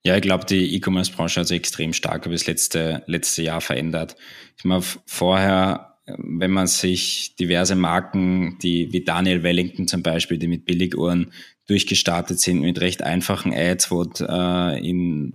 [0.05, 4.17] Ja, ich glaube, die E-Commerce-Branche hat sich extrem stark über das letzte, letzte Jahr verändert.
[4.57, 10.49] Ich meine, vorher, wenn man sich diverse Marken, die wie Daniel Wellington zum Beispiel, die
[10.49, 11.33] mit Billiguhren
[11.67, 15.35] durchgestartet sind mit recht einfachen Ads, wo äh, in,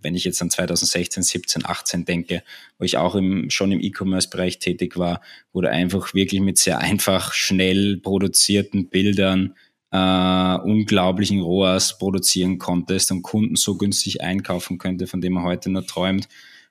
[0.00, 2.44] wenn ich jetzt an 2016, 17, 18 denke,
[2.78, 5.22] wo ich auch im, schon im E-Commerce-Bereich tätig war,
[5.52, 9.56] wurde einfach wirklich mit sehr einfach, schnell produzierten Bildern
[9.92, 15.70] äh, unglaublichen ROAS produzieren konntest und Kunden so günstig einkaufen könnte, von dem man heute
[15.70, 16.28] nur träumt,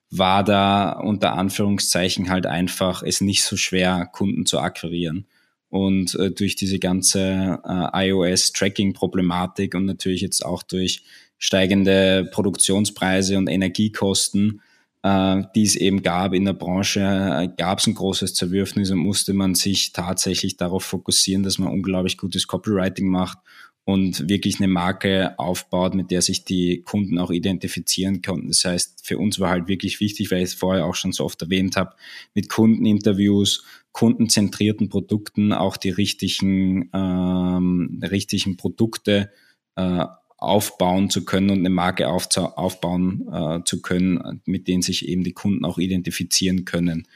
[0.09, 5.27] war da unter Anführungszeichen halt einfach es nicht so schwer, Kunden zu akquirieren.
[5.69, 11.03] Und äh, durch diese ganze äh, iOS-Tracking-Problematik und natürlich jetzt auch durch
[11.37, 14.61] steigende Produktionspreise und Energiekosten
[15.03, 18.99] äh, die es eben gab in der Branche, äh, gab es ein großes Zerwürfnis und
[18.99, 23.39] musste man sich tatsächlich darauf fokussieren, dass man unglaublich gutes Copywriting macht
[23.83, 28.49] und wirklich eine Marke aufbaut, mit der sich die Kunden auch identifizieren konnten.
[28.49, 31.25] Das heißt, für uns war halt wirklich wichtig, weil ich es vorher auch schon so
[31.25, 31.95] oft erwähnt habe,
[32.35, 39.31] mit Kundeninterviews, kundenzentrierten Produkten auch die richtigen, ähm, richtigen Produkte
[39.75, 40.05] äh,
[40.41, 45.33] aufbauen zu können und eine Marke aufbauen äh, zu können, mit denen sich eben die
[45.33, 47.07] Kunden auch identifizieren können.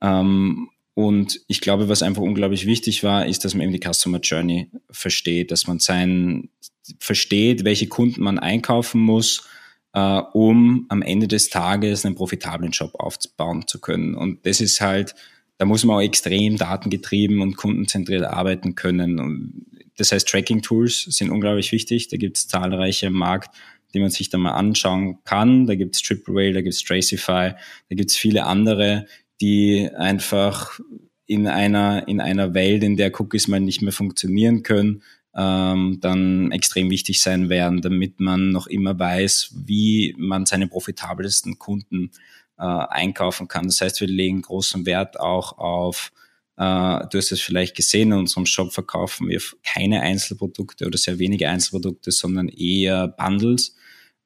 [0.00, 4.20] Ähm, und ich glaube, was einfach unglaublich wichtig war, ist, dass man eben die Customer
[4.20, 6.50] Journey versteht, dass man sein,
[6.98, 9.48] versteht, welche Kunden man einkaufen muss,
[9.94, 14.14] äh, um am Ende des Tages einen profitablen Job aufbauen zu können.
[14.14, 15.14] Und das ist halt,
[15.58, 19.18] da muss man auch extrem datengetrieben und kundenzentriert arbeiten können.
[19.18, 19.66] Und
[20.02, 22.08] das heißt, Tracking-Tools sind unglaublich wichtig.
[22.08, 23.54] Da gibt es zahlreiche Markt,
[23.94, 25.68] die man sich da mal anschauen kann.
[25.68, 27.52] Da gibt es TripleWhale, da gibt es Tracify,
[27.88, 29.06] da gibt es viele andere,
[29.40, 30.80] die einfach
[31.26, 35.04] in einer, in einer Welt, in der Cookies mal nicht mehr funktionieren können,
[35.36, 41.60] ähm, dann extrem wichtig sein werden, damit man noch immer weiß, wie man seine profitabelsten
[41.60, 42.10] Kunden
[42.58, 43.66] äh, einkaufen kann.
[43.66, 46.10] Das heißt, wir legen großen Wert auch auf
[46.58, 51.18] Uh, du hast es vielleicht gesehen, in unserem Shop verkaufen wir keine Einzelprodukte oder sehr
[51.18, 53.74] wenige Einzelprodukte, sondern eher Bundles.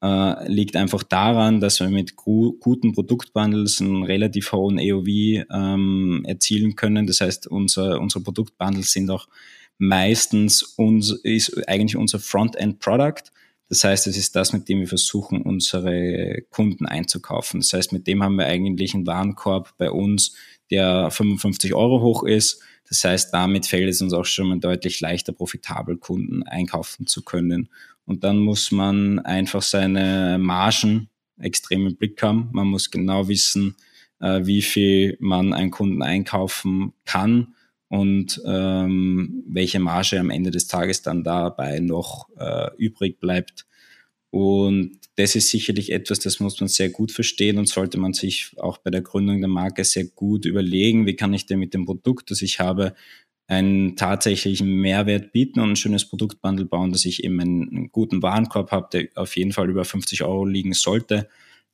[0.05, 5.09] Uh, liegt einfach daran, dass wir mit gu guten Produktbundles einen relativ hohen AOV
[5.51, 7.07] ähm, erzielen können.
[7.07, 9.27] Das heißt, unser, unsere Produktbundles sind auch
[9.79, 13.33] meistens uns, ist eigentlich unser Frontend-Product.
[13.68, 17.61] Das heißt, es ist das, mit dem wir versuchen, unsere Kunden einzukaufen.
[17.61, 20.35] Das heißt, mit dem haben wir eigentlich einen Warenkorb bei uns,
[20.70, 22.62] der 55 Euro hoch ist.
[22.88, 27.22] Das heißt, damit fällt es uns auch schon mal deutlich leichter, profitabel Kunden einkaufen zu
[27.22, 27.68] können.
[28.05, 31.09] Und dann muss man einfach seine Margen
[31.40, 32.48] extrem im Blick haben.
[32.52, 33.74] Man muss genau wissen,
[34.20, 37.56] äh, wie viel man einen Kunden einkaufen kann
[37.88, 43.66] und ähm, welche Marge am Ende des Tages dann dabei noch äh, übrig bleibt.
[44.31, 48.53] Und das ist sicherlich etwas, das muss man sehr gut verstehen und sollte man sich
[48.59, 51.87] auch bei der Gründung der Marke sehr gut überlegen, wie kann ich denn mit dem
[51.87, 52.94] Produkt, das ich habe,
[53.49, 58.72] einen tatsächlichen Mehrwert bieten und ein schönes Produktbundle bauen, dass ich eben einen, guten Warenkorb
[58.72, 61.29] habe, der auf jeden Fall über 50 Euro liegen sollte.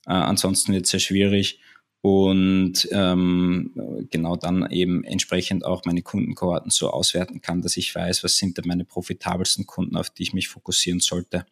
[0.07, 1.61] Äh, ansonsten wird es sehr schwierig
[2.03, 3.71] und ähm,
[4.11, 8.59] genau dann eben entsprechend auch meine Kundenkohorten so auswerten kann, dass ich weiß, was sind
[8.59, 11.47] denn meine profitabelsten Kunden, auf die ich mich fokussieren sollte.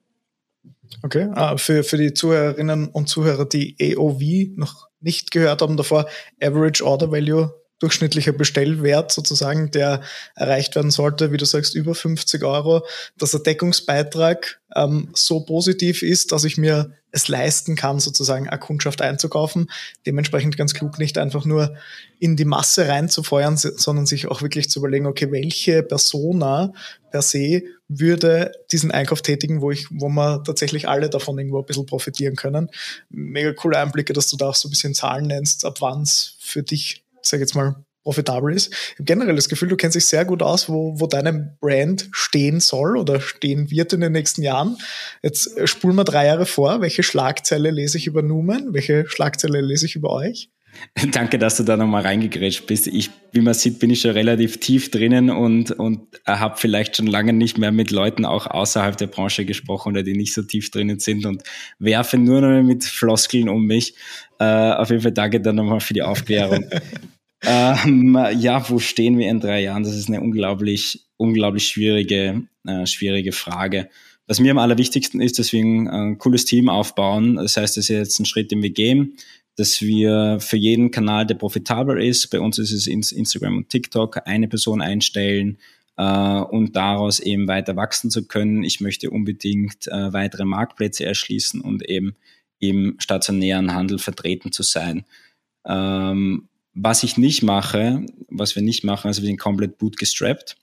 [1.03, 6.09] Okay, ah, für, für die Zuhörerinnen und Zuhörer, die AOV noch nicht gehört haben davor,
[6.43, 10.03] Average Order Value, durchschnittlicher Bestellwert sozusagen, der
[10.35, 12.85] erreicht werden sollte, wie du sagst, über 50 Euro,
[13.17, 18.59] dass der Deckungsbeitrag ähm, so positiv ist, dass ich mir es leisten kann, sozusagen eine
[18.59, 19.71] Kundschaft einzukaufen.
[20.07, 21.75] Dementsprechend ganz klug nicht einfach nur
[22.19, 26.73] in die Masse reinzufeuern, sondern sich auch wirklich zu überlegen, okay, welche Persona
[27.11, 31.67] per se würde diesen Einkauf tätigen, wo ich, wo wir tatsächlich alle davon irgendwo ein
[31.67, 32.71] bisschen profitieren können.
[33.09, 36.37] Mega coole Einblicke, dass du da auch so ein bisschen Zahlen nennst, ab wann es
[36.39, 38.73] für dich, sag jetzt mal, profitabel ist.
[38.73, 42.09] Ich habe generell das Gefühl, du kennst dich sehr gut aus, wo, wo deine Brand
[42.13, 44.77] stehen soll oder stehen wird in den nächsten Jahren.
[45.23, 46.81] Jetzt spulen wir drei Jahre vor.
[46.81, 48.73] Welche Schlagzeile lese ich über Numen?
[48.73, 50.51] Welche Schlagzeile lese ich über euch?
[51.13, 52.87] Danke, dass du da nochmal reingegrätscht bist.
[52.87, 57.07] Ich, wie man sieht, bin ich schon relativ tief drinnen und, und habe vielleicht schon
[57.07, 60.71] lange nicht mehr mit Leuten auch außerhalb der Branche gesprochen oder die nicht so tief
[60.71, 61.43] drinnen sind und
[61.79, 63.95] werfe nur noch mit Floskeln um mich.
[64.39, 66.65] Äh, auf jeden Fall danke dann nochmal für die Aufklärung.
[67.43, 69.83] ähm, ja, wo stehen wir in drei Jahren?
[69.83, 73.89] Das ist eine unglaublich, unglaublich schwierige, äh, schwierige Frage.
[74.27, 77.37] Was mir am allerwichtigsten ist, dass wir ein, ein cooles Team aufbauen.
[77.37, 79.17] Das heißt, das ist jetzt ein Schritt, den wir gehen,
[79.57, 84.27] dass wir für jeden Kanal, der profitabel ist, bei uns ist es Instagram und TikTok,
[84.27, 85.59] eine Person einstellen,
[86.01, 88.65] Uh, und daraus eben weiter wachsen zu können.
[88.65, 92.17] Ich möchte unbedingt uh, weitere Marktplätze erschließen und eben
[92.59, 95.05] im stationären Handel vertreten zu sein.
[95.67, 100.57] Ähm, was ich nicht mache, was wir nicht machen, also wir sind komplett bootgestrapped.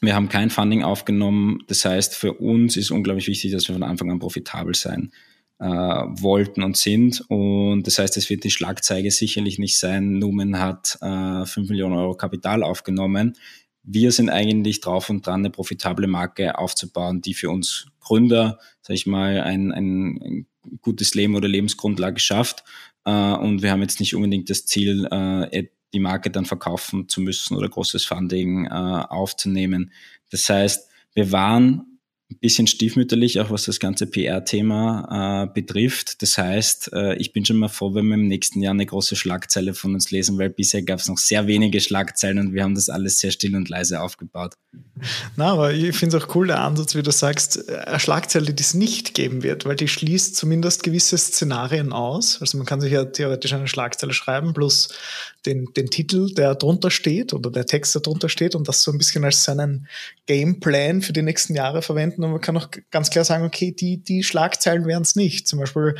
[0.00, 1.62] Wir haben kein Funding aufgenommen.
[1.66, 5.12] Das heißt, für uns ist unglaublich wichtig, dass wir von Anfang an profitabel sein
[5.58, 7.24] äh, wollten und sind.
[7.28, 11.94] Und das heißt, es wird die Schlagzeige sicherlich nicht sein, Numen hat äh, 5 Millionen
[11.94, 13.36] Euro Kapital aufgenommen.
[13.82, 18.94] Wir sind eigentlich drauf und dran, eine profitable Marke aufzubauen, die für uns Gründer, sag
[18.94, 20.46] ich mal, ein, ein,
[20.80, 22.64] gutes Leben oder Lebensgrundlage schafft
[23.10, 27.56] und wir haben jetzt nicht unbedingt das Ziel, äh, die Marke dann verkaufen zu müssen
[27.56, 29.92] oder großes Funding äh, aufzunehmen.
[30.30, 31.93] Das heißt, wir waren
[32.40, 36.22] bisschen stiefmütterlich, auch was das ganze PR-Thema äh, betrifft.
[36.22, 39.16] Das heißt, äh, ich bin schon mal froh, wenn wir im nächsten Jahr eine große
[39.16, 42.74] Schlagzeile von uns lesen, weil bisher gab es noch sehr wenige Schlagzeilen und wir haben
[42.74, 44.54] das alles sehr still und leise aufgebaut.
[45.36, 48.62] Na, aber ich finde es auch cool, der Ansatz, wie du sagst, eine Schlagzeile, die
[48.62, 52.40] es nicht geben wird, weil die schließt zumindest gewisse Szenarien aus.
[52.40, 54.88] Also man kann sich ja theoretisch eine Schlagzeile schreiben, plus
[55.46, 58.90] den, den Titel, der drunter steht oder der Text, der drunter steht und das so
[58.90, 59.88] ein bisschen als seinen
[60.26, 62.24] Gameplan für die nächsten Jahre verwenden.
[62.24, 65.46] Und man kann auch ganz klar sagen, okay, die, die Schlagzeilen wären es nicht.
[65.46, 65.94] Zum Beispiel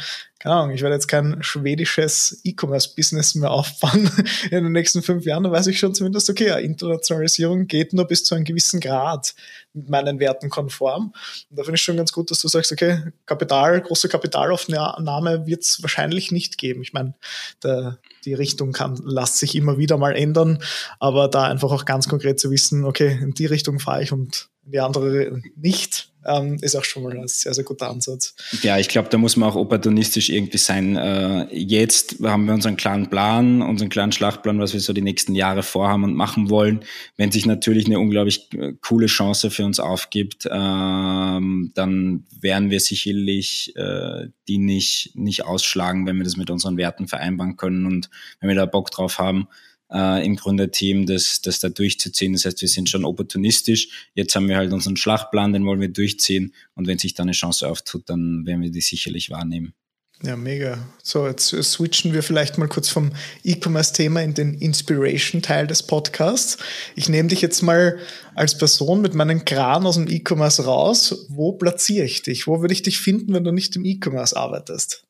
[0.44, 4.10] keine Ahnung, ich werde jetzt kein schwedisches E-Commerce-Business mehr aufbauen
[4.50, 8.06] in den nächsten fünf Jahren, dann weiß ich schon zumindest, okay, ja, Internationalisierung geht nur
[8.06, 9.34] bis zu einem gewissen Grad
[9.72, 11.14] mit meinen Werten konform.
[11.48, 15.62] Und da finde ich schon ganz gut, dass du sagst, okay, Kapital, große Kapitalaufnahme wird
[15.62, 16.82] es wahrscheinlich nicht geben.
[16.82, 17.14] Ich meine,
[17.62, 20.58] der, die Richtung kann, lässt sich immer wieder mal ändern,
[20.98, 24.50] aber da einfach auch ganz konkret zu wissen, okay, in die Richtung fahre ich und
[24.64, 28.34] in die andere nicht, ähm, ist auch schon mal ein sehr, sehr guter Ansatz.
[28.62, 30.96] Ja, ich glaube, da muss man auch opportunistisch irgendwie sein.
[30.96, 35.34] Äh, jetzt haben wir unseren klaren Plan, unseren klaren Schlachtplan, was wir so die nächsten
[35.34, 36.80] Jahre vorhaben und machen wollen.
[37.16, 42.80] Wenn sich natürlich eine unglaublich äh, coole Chance für uns aufgibt, ähm, dann werden wir
[42.80, 48.10] sicherlich äh, die nicht, nicht ausschlagen, wenn wir das mit unseren Werten vereinbaren können und
[48.40, 49.48] wenn wir da Bock drauf haben
[49.92, 52.32] äh, im Gründerteam, das, das da durchzuziehen.
[52.32, 54.10] Das heißt, wir sind schon opportunistisch.
[54.14, 56.54] Jetzt haben wir halt unseren Schlachtplan, den wollen wir durchziehen.
[56.74, 59.74] Und wenn sich da eine Chance auftut, dann werden wir die sicherlich wahrnehmen.
[60.22, 60.78] Ja, mega.
[61.02, 63.12] So, jetzt switchen wir vielleicht mal kurz vom
[63.42, 66.56] E-Commerce-Thema in den Inspiration-Teil des Podcasts.
[66.94, 67.98] Ich nehme dich jetzt mal
[68.34, 71.26] als Person mit meinem Kran aus dem E-Commerce raus.
[71.28, 72.46] Wo platziere ich dich?
[72.46, 75.04] Wo würde ich dich finden, wenn du nicht im E-Commerce arbeitest?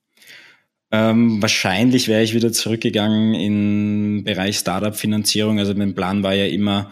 [0.97, 5.59] Ähm, wahrscheinlich wäre ich wieder zurückgegangen im Bereich Startup-Finanzierung.
[5.59, 6.89] Also mein Plan war ja immer,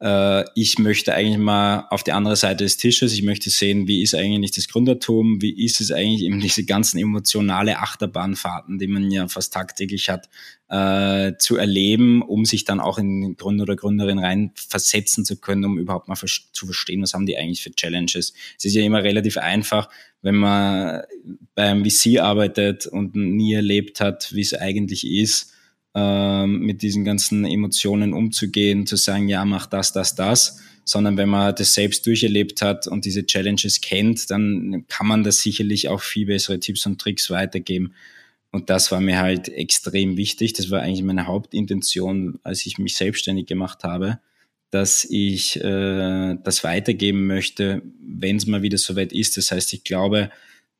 [0.00, 3.12] äh, ich möchte eigentlich mal auf die andere Seite des Tisches.
[3.12, 6.98] Ich möchte sehen, wie ist eigentlich das Gründertum, wie ist es eigentlich eben diese ganzen
[6.98, 10.28] emotionale Achterbahnfahrten, die man ja fast tagtäglich hat,
[10.68, 15.64] äh, zu erleben, um sich dann auch in Gründer oder Gründerin rein versetzen zu können,
[15.64, 18.34] um überhaupt mal zu verstehen, was haben die eigentlich für Challenges.
[18.56, 19.88] Es ist ja immer relativ einfach,
[20.22, 21.02] wenn man
[21.54, 25.54] beim VC arbeitet und nie erlebt hat, wie es eigentlich ist,
[25.94, 31.28] ähm, mit diesen ganzen Emotionen umzugehen, zu sagen, ja, mach das, das, das, sondern wenn
[31.28, 36.00] man das selbst durcherlebt hat und diese Challenges kennt, dann kann man das sicherlich auch
[36.00, 37.94] viel bessere Tipps und Tricks weitergeben.
[38.50, 40.54] Und das war mir halt extrem wichtig.
[40.54, 44.20] Das war eigentlich meine Hauptintention, als ich mich selbstständig gemacht habe,
[44.70, 49.36] dass ich äh, das weitergeben möchte, wenn es mal wieder soweit ist.
[49.36, 50.30] Das heißt, ich glaube,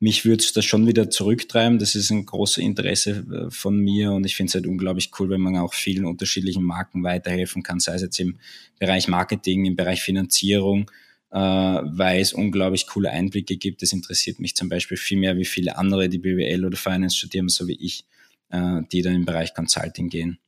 [0.01, 1.79] mich würde es da schon wieder zurücktreiben.
[1.79, 5.31] Das ist ein großes Interesse äh, von mir und ich finde es halt unglaublich cool,
[5.31, 8.39] wenn man auch vielen unterschiedlichen Marken weiterhelfen kann, sei es jetzt im
[8.79, 10.91] Bereich Marketing, im Bereich Finanzierung,
[11.31, 13.83] äh, weil es unglaublich coole Einblicke gibt.
[13.83, 17.49] Das interessiert mich zum Beispiel viel mehr wie viele andere, die BWL oder Finance studieren,
[17.49, 18.05] so wie ich,
[18.51, 20.39] äh, die dann im Bereich Consulting gehen.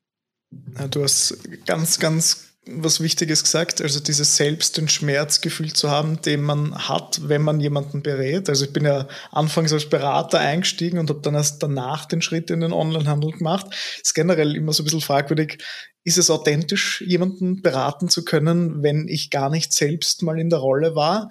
[0.76, 6.20] Ja, du hast ganz, ganz was Wichtiges gesagt, also dieses selbst den Schmerzgefühl zu haben,
[6.20, 8.48] den man hat, wenn man jemanden berät.
[8.48, 12.50] Also ich bin ja anfangs als Berater eingestiegen und habe dann erst danach den Schritt
[12.50, 13.66] in den Onlinehandel gemacht.
[14.02, 15.58] Ist generell immer so ein bisschen fragwürdig,
[16.04, 20.58] ist es authentisch, jemanden beraten zu können, wenn ich gar nicht selbst mal in der
[20.58, 21.30] Rolle war?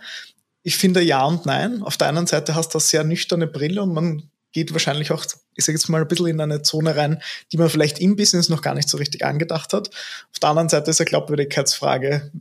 [0.63, 1.84] Ich finde ja und nein.
[1.84, 5.25] Auf der einen Seite hast du eine sehr nüchterne Brille und man geht wahrscheinlich auch,
[5.60, 8.49] ich sage jetzt mal, ein bisschen in eine Zone rein, die man vielleicht im Business
[8.49, 9.89] noch gar nicht so richtig angedacht hat.
[9.89, 12.32] Auf der anderen Seite ist eine Glaubwürdigkeitsfrage.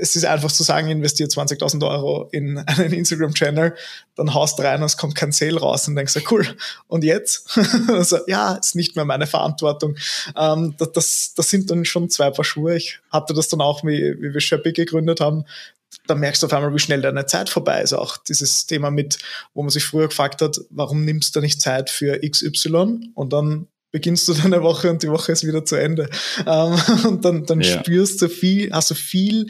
[0.00, 3.74] Es ist einfach zu sagen, investiert 20.000 Euro in einen Instagram-Channel,
[4.16, 6.56] dann haust rein und es kommt kein Sale raus und denkst, ja, cool.
[6.88, 7.58] Und jetzt?
[7.88, 9.96] also, ja, ist nicht mehr meine Verantwortung.
[10.36, 12.76] Ähm, das, das sind dann schon zwei Paar Schuhe.
[12.76, 15.44] Ich hatte das dann auch, wie, wie wir Shopee gegründet haben,
[16.06, 17.92] dann merkst du auf einmal, wie schnell deine Zeit vorbei ist.
[17.92, 19.18] Auch dieses Thema mit,
[19.54, 23.10] wo man sich früher gefragt hat, warum nimmst du nicht Zeit für XY?
[23.14, 26.10] Und dann beginnst du deine Woche und die Woche ist wieder zu Ende.
[26.46, 26.78] Ähm,
[27.08, 27.78] und dann, dann ja.
[27.78, 29.46] spürst du viel, hast du viel,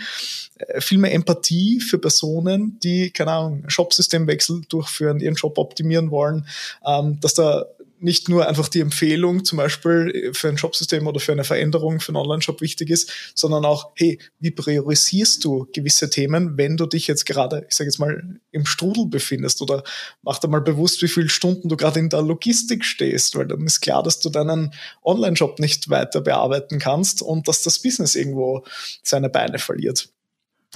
[0.57, 6.47] äh, viel mehr Empathie für Personen, die, keine Ahnung, Shopsystemwechsel durchführen, ihren Job optimieren wollen,
[6.87, 7.65] ähm, dass da
[8.05, 12.11] nicht nur einfach die Empfehlung zum Beispiel für ein Shopsystem oder für eine Veränderung für
[12.11, 17.07] einen Online-Shop wichtig ist, sondern auch, hey, wie priorisierst du gewisse Themen, wenn du dich
[17.07, 19.83] jetzt gerade, ich sage jetzt mal, im Strudel befindest oder
[20.23, 23.65] mach dir mal bewusst, wie viele Stunden du gerade in der Logistik stehst, weil dann
[23.65, 28.65] ist klar, dass du deinen Online-Shop nicht weiter bearbeiten kannst und dass das Business irgendwo
[29.03, 30.11] seine Beine verliert.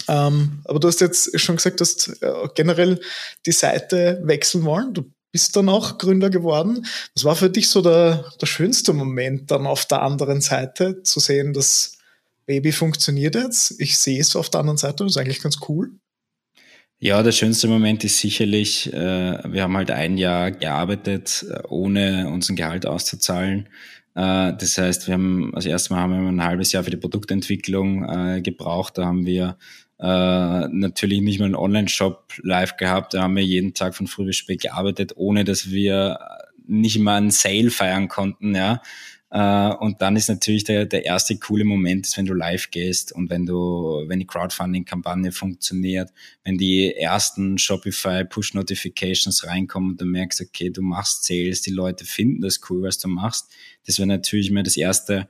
[0.06, 3.00] Ähm, aber du hast jetzt schon gesagt, dass äh, generell
[3.44, 4.94] die Seite wechseln wollen.
[4.94, 6.86] Du bist dann auch Gründer geworden.
[7.14, 11.20] Was war für dich so der, der schönste Moment dann auf der anderen Seite zu
[11.20, 11.98] sehen, dass
[12.46, 13.80] Baby funktioniert jetzt?
[13.80, 15.92] Ich sehe es auf der anderen Seite, das ist eigentlich ganz cool.
[17.00, 22.28] Ja, der schönste Moment ist sicherlich, äh, wir haben halt ein Jahr gearbeitet, äh, ohne
[22.28, 23.68] unseren Gehalt auszuzahlen.
[24.16, 26.96] Äh, das heißt, wir haben, als erstes Mal haben wir ein halbes Jahr für die
[26.96, 28.98] Produktentwicklung äh, gebraucht.
[28.98, 29.56] Da haben wir
[30.00, 33.14] äh, natürlich nicht mal einen Online-Shop live gehabt.
[33.14, 36.18] Da haben wir jeden Tag von früh bis spät gearbeitet, ohne dass wir
[36.66, 38.82] nicht mal einen Sale feiern konnten, ja.
[39.30, 43.12] Uh, und dann ist natürlich der, der erste coole Moment, ist, wenn du live gehst
[43.12, 46.08] und wenn du, wenn die Crowdfunding-Kampagne funktioniert,
[46.44, 52.06] wenn die ersten Shopify Push-Notifications reinkommen und du merkst, okay, du machst Sales, die Leute
[52.06, 53.50] finden das cool, was du machst.
[53.84, 55.28] Das wäre natürlich mal das erste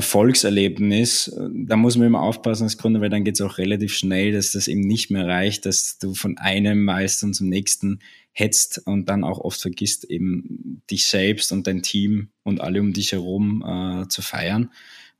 [0.00, 1.30] Erfolgserlebnis.
[1.52, 4.52] Da muss man immer aufpassen als Gründer, weil dann geht es auch relativ schnell, dass
[4.52, 8.00] das eben nicht mehr reicht, dass du von einem Meister zum nächsten
[8.32, 12.94] hetzt und dann auch oft vergisst, eben dich selbst und dein Team und alle um
[12.94, 14.70] dich herum äh, zu feiern.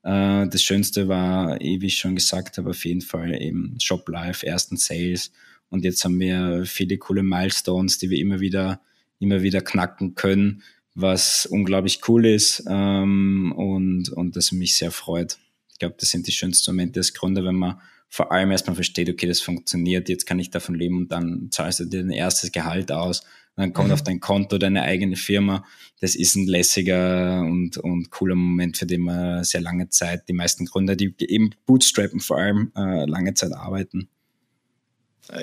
[0.03, 4.09] Äh, das Schönste war, eh, wie ich schon gesagt habe, auf jeden Fall eben Shop
[4.09, 5.31] Live, ersten Sales.
[5.69, 8.81] Und jetzt haben wir viele coole Milestones, die wir immer wieder,
[9.19, 10.63] immer wieder knacken können
[10.95, 15.39] was unglaublich cool ist ähm, und, und das mich sehr freut.
[15.73, 19.09] Ich glaube, das sind die schönsten Momente als Gründer, wenn man vor allem erstmal versteht,
[19.09, 22.51] okay, das funktioniert, jetzt kann ich davon leben und dann zahlst du dir dein erstes
[22.51, 23.23] Gehalt aus,
[23.57, 23.95] dann kommt mhm.
[23.95, 25.65] auf dein Konto deine eigene Firma.
[26.01, 30.33] Das ist ein lässiger und, und cooler Moment, für den man sehr lange Zeit, die
[30.33, 34.09] meisten Gründer, die eben bootstrappen vor allem, äh, lange Zeit arbeiten.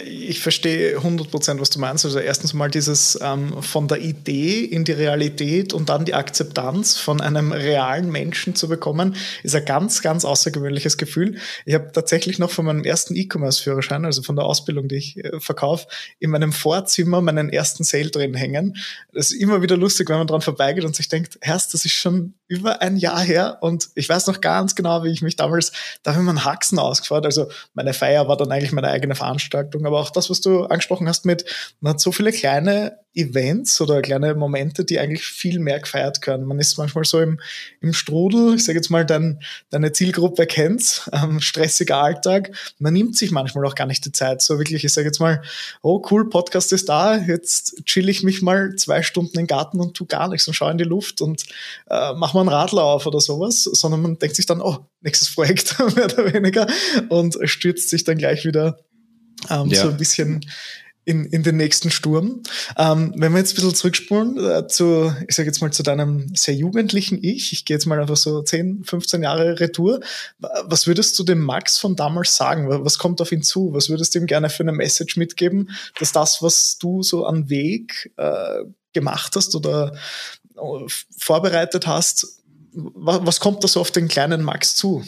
[0.03, 2.03] Ich verstehe 100 Prozent, was du meinst.
[2.03, 6.97] Also erstens mal dieses ähm, von der Idee in die Realität und dann die Akzeptanz
[6.97, 11.37] von einem realen Menschen zu bekommen, ist ein ganz, ganz außergewöhnliches Gefühl.
[11.65, 15.39] Ich habe tatsächlich noch von meinem ersten E-Commerce-Führerschein, also von der Ausbildung, die ich äh,
[15.39, 15.87] verkaufe,
[16.19, 18.75] in meinem Vorzimmer meinen ersten Sale drin hängen.
[19.13, 21.93] Das ist immer wieder lustig, wenn man dran vorbeigeht und sich denkt, Herrst, das ist
[21.93, 25.71] schon über ein Jahr her und ich weiß noch ganz genau, wie ich mich damals,
[26.03, 27.25] da habe ich einen Haxen ausgefahren.
[27.25, 31.07] Also meine Feier war dann eigentlich meine eigene Veranstaltung, aber auch das, was du angesprochen
[31.07, 31.45] hast mit,
[31.79, 36.45] man hat so viele kleine Events oder kleine Momente, die eigentlich viel mehr gefeiert können.
[36.45, 37.39] Man ist manchmal so im,
[37.81, 42.51] im Strudel, ich sage jetzt mal, dein, deine Zielgruppe kennt, ähm, stressiger Alltag.
[42.77, 44.43] Man nimmt sich manchmal auch gar nicht die Zeit.
[44.43, 45.41] So wirklich, ich sage jetzt mal,
[45.81, 49.95] oh cool, Podcast ist da, jetzt chill ich mich mal zwei Stunden im Garten und
[49.95, 51.43] tu gar nichts und schaue in die Luft und
[51.89, 55.33] äh, mach mal einen Radler auf oder sowas, sondern man denkt sich dann, oh, nächstes
[55.33, 56.67] Projekt, mehr oder weniger,
[57.09, 58.77] und stürzt sich dann gleich wieder
[59.49, 59.81] ähm, ja.
[59.81, 60.41] so ein bisschen
[61.07, 62.43] in, in den nächsten Sturm.
[62.77, 66.35] Ähm, wenn wir jetzt ein bisschen zurückspulen äh, zu, ich sage jetzt mal zu deinem
[66.35, 70.01] sehr jugendlichen Ich, ich gehe jetzt mal einfach so 10, 15 Jahre Retour.
[70.65, 72.67] Was würdest du dem Max von damals sagen?
[72.83, 73.73] Was kommt auf ihn zu?
[73.73, 77.49] Was würdest du ihm gerne für eine Message mitgeben, dass das, was du so an
[77.49, 79.93] Weg äh, gemacht hast oder
[80.57, 80.85] äh,
[81.17, 82.41] vorbereitet hast,
[82.73, 85.05] was, was kommt da so auf den kleinen Max zu?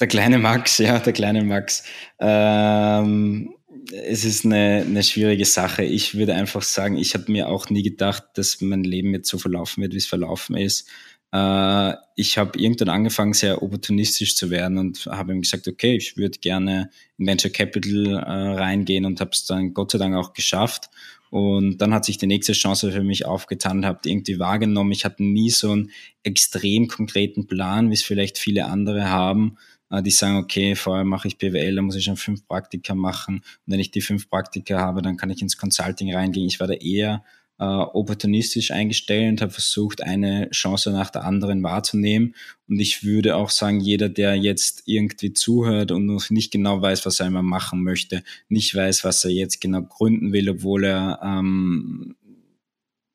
[0.00, 1.82] Der kleine Max, ja, der kleine Max.
[2.20, 3.54] Ähm,
[3.92, 5.82] es ist eine, eine schwierige Sache.
[5.82, 9.38] Ich würde einfach sagen, ich habe mir auch nie gedacht, dass mein Leben jetzt so
[9.38, 10.88] verlaufen wird, wie es verlaufen ist.
[11.32, 16.16] Äh, ich habe irgendwann angefangen, sehr opportunistisch zu werden und habe ihm gesagt, okay, ich
[16.16, 20.32] würde gerne in Venture Capital äh, reingehen und habe es dann Gott sei Dank auch
[20.32, 20.90] geschafft.
[21.30, 24.92] Und dann hat sich die nächste Chance für mich aufgetan, habe irgendwie wahrgenommen.
[24.92, 25.90] Ich hatte nie so einen
[26.22, 29.58] extrem konkreten Plan, wie es vielleicht viele andere haben,
[29.90, 33.36] die sagen, okay, vorher mache ich BWL, dann muss ich schon fünf Praktika machen.
[33.36, 36.46] Und wenn ich die fünf Praktika habe, dann kann ich ins Consulting reingehen.
[36.46, 37.24] Ich war da eher
[37.58, 42.34] äh, opportunistisch eingestellt und habe versucht, eine Chance nach der anderen wahrzunehmen.
[42.68, 47.04] Und ich würde auch sagen, jeder, der jetzt irgendwie zuhört und noch nicht genau weiß,
[47.04, 51.18] was er immer machen möchte, nicht weiß, was er jetzt genau gründen will, obwohl er
[51.22, 52.14] ähm,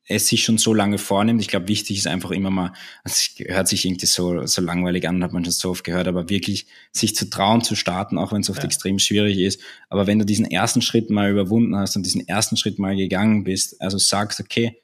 [0.07, 1.41] es sich schon so lange vornimmt.
[1.41, 2.73] Ich glaube, wichtig ist einfach immer mal,
[3.03, 6.07] also es hört sich irgendwie so, so langweilig an, hat man schon so oft gehört,
[6.07, 8.65] aber wirklich sich zu trauen, zu starten, auch wenn es oft ja.
[8.65, 9.61] extrem schwierig ist.
[9.89, 13.43] Aber wenn du diesen ersten Schritt mal überwunden hast und diesen ersten Schritt mal gegangen
[13.43, 14.82] bist, also sagst, okay,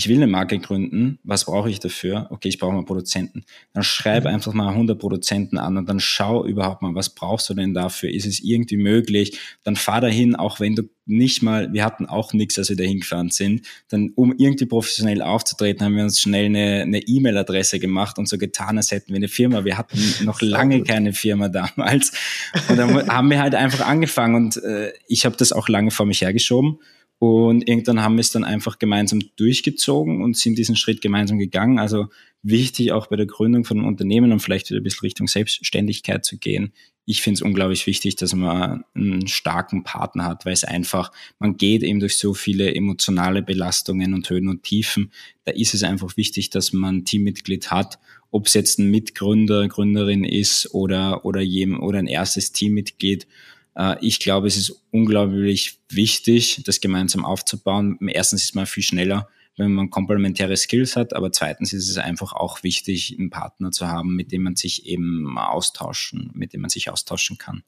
[0.00, 2.26] ich will eine Marke gründen, was brauche ich dafür?
[2.30, 3.44] Okay, ich brauche mal Produzenten.
[3.74, 4.30] Dann schreib mhm.
[4.30, 8.08] einfach mal 100 Produzenten an und dann schau überhaupt mal, was brauchst du denn dafür?
[8.10, 9.38] Ist es irgendwie möglich?
[9.62, 12.84] Dann fahr dahin, auch wenn du nicht mal, wir hatten auch nichts, als wir da
[12.84, 13.66] hingefahren sind.
[13.88, 18.78] Dann, um irgendwie professionell aufzutreten, haben wir uns schnell eine E-Mail-Adresse gemacht und so getan,
[18.78, 19.66] als hätten wir eine Firma.
[19.66, 22.12] Wir hatten noch lange keine Firma damals.
[22.70, 26.06] Und dann haben wir halt einfach angefangen und äh, ich habe das auch lange vor
[26.06, 26.78] mich hergeschoben
[27.20, 31.78] und irgendwann haben wir es dann einfach gemeinsam durchgezogen und sind diesen Schritt gemeinsam gegangen.
[31.78, 32.06] Also
[32.42, 36.24] wichtig auch bei der Gründung von einem Unternehmen und vielleicht wieder ein bisschen Richtung Selbstständigkeit
[36.24, 36.72] zu gehen.
[37.04, 41.58] Ich finde es unglaublich wichtig, dass man einen starken Partner hat, weil es einfach, man
[41.58, 45.12] geht eben durch so viele emotionale Belastungen und Höhen und Tiefen.
[45.44, 47.98] Da ist es einfach wichtig, dass man ein Teammitglied hat,
[48.30, 53.26] ob es jetzt ein Mitgründer, Gründerin ist oder, oder, jem, oder ein erstes Teammitglied
[54.00, 57.98] ich glaube, es ist unglaublich wichtig, das gemeinsam aufzubauen.
[58.08, 62.32] Erstens ist man viel schneller, wenn man komplementäre Skills hat, aber zweitens ist es einfach
[62.32, 66.70] auch wichtig, einen Partner zu haben, mit dem man sich eben austauschen, mit dem man
[66.70, 67.62] sich austauschen kann.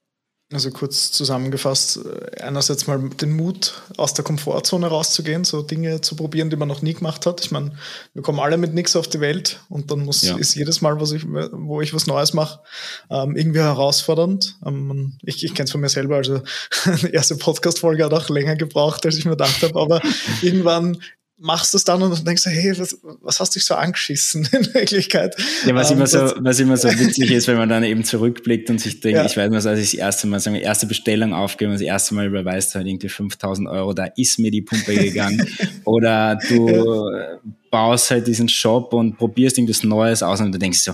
[0.52, 6.14] Also kurz zusammengefasst, äh, einerseits mal den Mut, aus der Komfortzone rauszugehen, so Dinge zu
[6.14, 7.42] probieren, die man noch nie gemacht hat.
[7.42, 7.72] Ich meine,
[8.12, 10.36] wir kommen alle mit nichts auf die Welt und dann muss, ja.
[10.36, 12.60] ist jedes Mal, was ich, wo ich was Neues mache,
[13.10, 14.58] ähm, irgendwie herausfordernd.
[14.66, 16.42] Ähm, ich ich kenne es von mir selber, also
[17.02, 20.00] die erste Podcast-Folge hat auch länger gebraucht, als ich mir gedacht habe, aber
[20.42, 20.98] irgendwann
[21.42, 24.48] machst du es dann und denkst du, hey, was, was hast du dich so angeschissen
[24.52, 25.36] in Wirklichkeit?
[25.66, 28.70] Ja, was, ähm, immer so, was immer so witzig ist, wenn man dann eben zurückblickt
[28.70, 29.26] und sich denkt, ja.
[29.26, 32.14] ich weiß noch, als ich das erste Mal, sagen wir, erste Bestellung aufgebe, das erste
[32.14, 35.46] Mal überweist halt irgendwie 5000 Euro, da ist mir die Pumpe gegangen.
[35.84, 37.38] Oder du ja.
[37.70, 40.92] baust halt diesen Shop und probierst irgendwas Neues aus und du denkst so,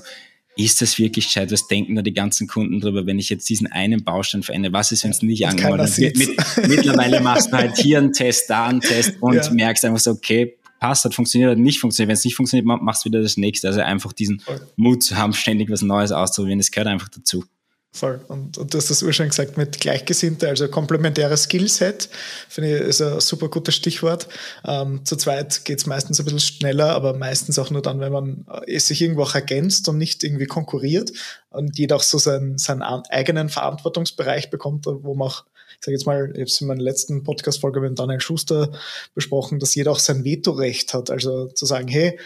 [0.58, 1.52] ist das wirklich gescheit?
[1.52, 4.72] Was denken da die ganzen Kunden drüber, wenn ich jetzt diesen einen Baustein verändere?
[4.72, 6.16] Was ist, wenn es nicht angenommen wird?
[6.18, 6.36] Mit,
[6.68, 9.50] mittlerweile machst du halt hier einen Test, da einen Test und ja.
[9.52, 12.08] merkst einfach so, okay, passt, hat funktioniert, hat nicht funktioniert.
[12.08, 13.68] Wenn es nicht funktioniert, machst du wieder das nächste.
[13.68, 14.42] Also einfach diesen
[14.74, 17.44] Mut zu haben, ständig was Neues auszuprobieren, das gehört einfach dazu.
[17.90, 18.20] Voll.
[18.28, 22.10] Und, und du hast das ursprünglich gesagt mit Gleichgesinnte, also komplementäres Skillset,
[22.48, 24.28] finde ich, ist ein super gutes Stichwort.
[24.64, 28.12] Ähm, zu zweit geht es meistens ein bisschen schneller, aber meistens auch nur dann, wenn
[28.12, 31.12] man äh, sich irgendwo auch ergänzt und nicht irgendwie konkurriert
[31.48, 35.44] und jeder auch so seinen, seinen eigenen Verantwortungsbereich bekommt, wo man auch
[35.80, 38.72] ich sage jetzt mal, ich habe es in meiner letzten Podcast-Folge mit Daniel Schuster
[39.14, 41.08] besprochen, dass jeder auch sein Vetorecht hat.
[41.08, 42.18] Also zu sagen, hey,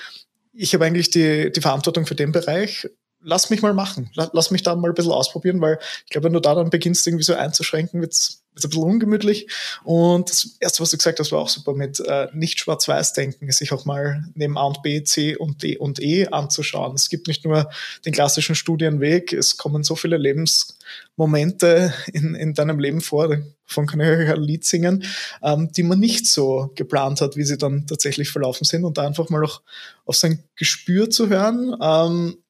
[0.54, 2.88] ich habe eigentlich die, die Verantwortung für den Bereich
[3.22, 4.10] lass mich mal machen.
[4.14, 7.06] Lass mich da mal ein bisschen ausprobieren, weil ich glaube, wenn du da dann beginnst,
[7.06, 9.48] irgendwie so einzuschränken, wird's wird's ein bisschen ungemütlich.
[9.82, 13.50] Und das Erste, was du gesagt hast, war auch super mit äh, nicht schwarz-weiß denken,
[13.50, 16.94] sich auch mal neben A und B, C und D und E anzuschauen.
[16.94, 17.70] Es gibt nicht nur
[18.04, 23.28] den klassischen Studienweg, es kommen so viele Lebensmomente in, in deinem Leben vor,
[23.66, 25.04] davon kann ich ein Lied singen,
[25.42, 29.06] ähm, die man nicht so geplant hat, wie sie dann tatsächlich verlaufen sind und da
[29.06, 29.62] einfach mal auch
[30.04, 32.41] auf sein Gespür zu hören, ähm, äh,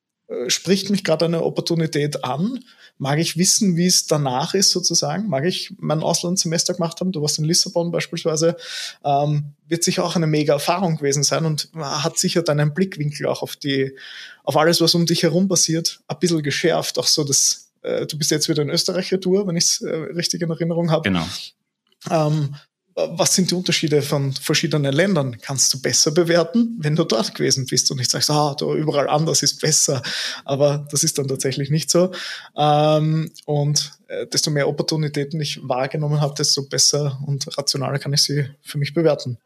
[0.49, 2.65] spricht mich gerade eine Opportunität an?
[2.99, 5.29] Mag ich wissen, wie es danach ist sozusagen?
[5.29, 7.13] Mag ich mein Auslandssemester gemacht haben?
[7.13, 8.57] Du warst in Lissabon beispielsweise.
[9.05, 13.43] Ähm, wird sicher auch eine mega Erfahrung gewesen sein und hat sicher deinen Blickwinkel auch
[13.43, 13.97] auf die,
[14.45, 16.99] auf alles, was um dich herum passiert, ein bisschen geschärft.
[16.99, 19.95] Auch so das, äh, du bist jetzt wieder in Österreich Retour, wenn ich es äh,
[19.95, 21.03] richtig in Erinnerung habe.
[21.03, 21.27] Genau.
[22.11, 22.55] Ähm,
[22.95, 25.39] was sind die Unterschiede von verschiedenen Ländern?
[25.41, 29.09] Kannst du besser bewerten, wenn du dort gewesen bist und nicht sagst, ah, da überall
[29.09, 30.03] anders ist besser.
[30.45, 32.13] Aber das ist dann tatsächlich nicht so.
[32.57, 38.23] Ähm, und äh, desto mehr Opportunitäten ich wahrgenommen habe, desto besser und rationaler kann ich
[38.23, 39.39] sie für mich bewerten.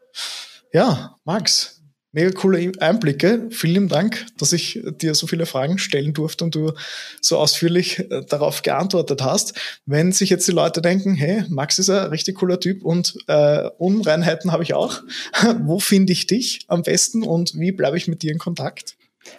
[0.73, 1.76] Ja, Max,
[2.17, 3.47] mega coole Einblicke.
[3.51, 6.73] Vielen Dank, dass ich dir so viele Fragen stellen durfte und du
[7.21, 9.53] so ausführlich äh, darauf geantwortet hast.
[9.85, 13.69] Wenn sich jetzt die Leute denken, hey, Max ist ein richtig cooler Typ und äh,
[13.77, 15.03] Unreinheiten habe ich auch,
[15.61, 18.97] wo finde ich dich am besten und wie bleibe ich mit dir in Kontakt?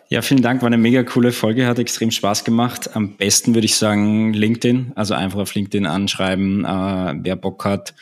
[0.08, 0.62] Ja, vielen Dank.
[0.62, 2.90] War eine mega coole Folge, hat extrem Spaß gemacht.
[2.94, 7.94] Am besten würde ich sagen LinkedIn, also einfach auf LinkedIn anschreiben, äh, wer Bock hat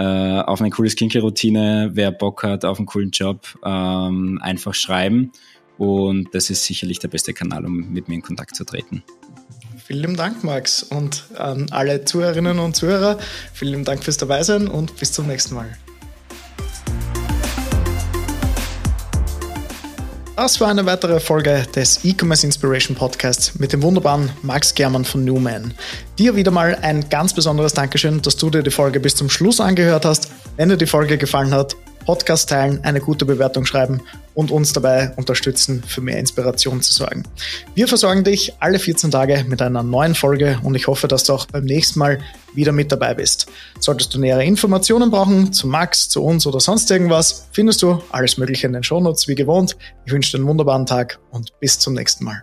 [0.00, 5.32] äh, auf eine coole Skincare-Routine, wer Bock hat auf einen coolen Job, ähm, einfach schreiben.
[5.76, 9.02] Und das ist sicherlich der beste Kanal, um mit mir in Kontakt zu treten.
[9.84, 10.82] Vielen Dank, Max.
[10.82, 13.18] Und an alle Zuhörerinnen und Zuhörer,
[13.52, 15.76] vielen Dank fürs Dabeisein und bis zum nächsten Mal.
[20.42, 25.22] Das war eine weitere Folge des E-Commerce Inspiration Podcasts mit dem wunderbaren Max Germann von
[25.22, 25.74] Newman.
[26.18, 29.60] Dir wieder mal ein ganz besonderes Dankeschön, dass du dir die Folge bis zum Schluss
[29.60, 30.30] angehört hast.
[30.56, 31.76] Wenn dir die Folge gefallen hat,
[32.10, 34.02] Podcast teilen, eine gute Bewertung schreiben
[34.34, 37.22] und uns dabei unterstützen, für mehr Inspiration zu sorgen.
[37.76, 41.34] Wir versorgen dich alle 14 Tage mit einer neuen Folge und ich hoffe, dass du
[41.34, 42.18] auch beim nächsten Mal
[42.52, 43.46] wieder mit dabei bist.
[43.78, 48.38] Solltest du nähere Informationen brauchen zu Max, zu uns oder sonst irgendwas, findest du alles
[48.38, 49.76] Mögliche in den Shownotes wie gewohnt.
[50.04, 52.42] Ich wünsche dir einen wunderbaren Tag und bis zum nächsten Mal.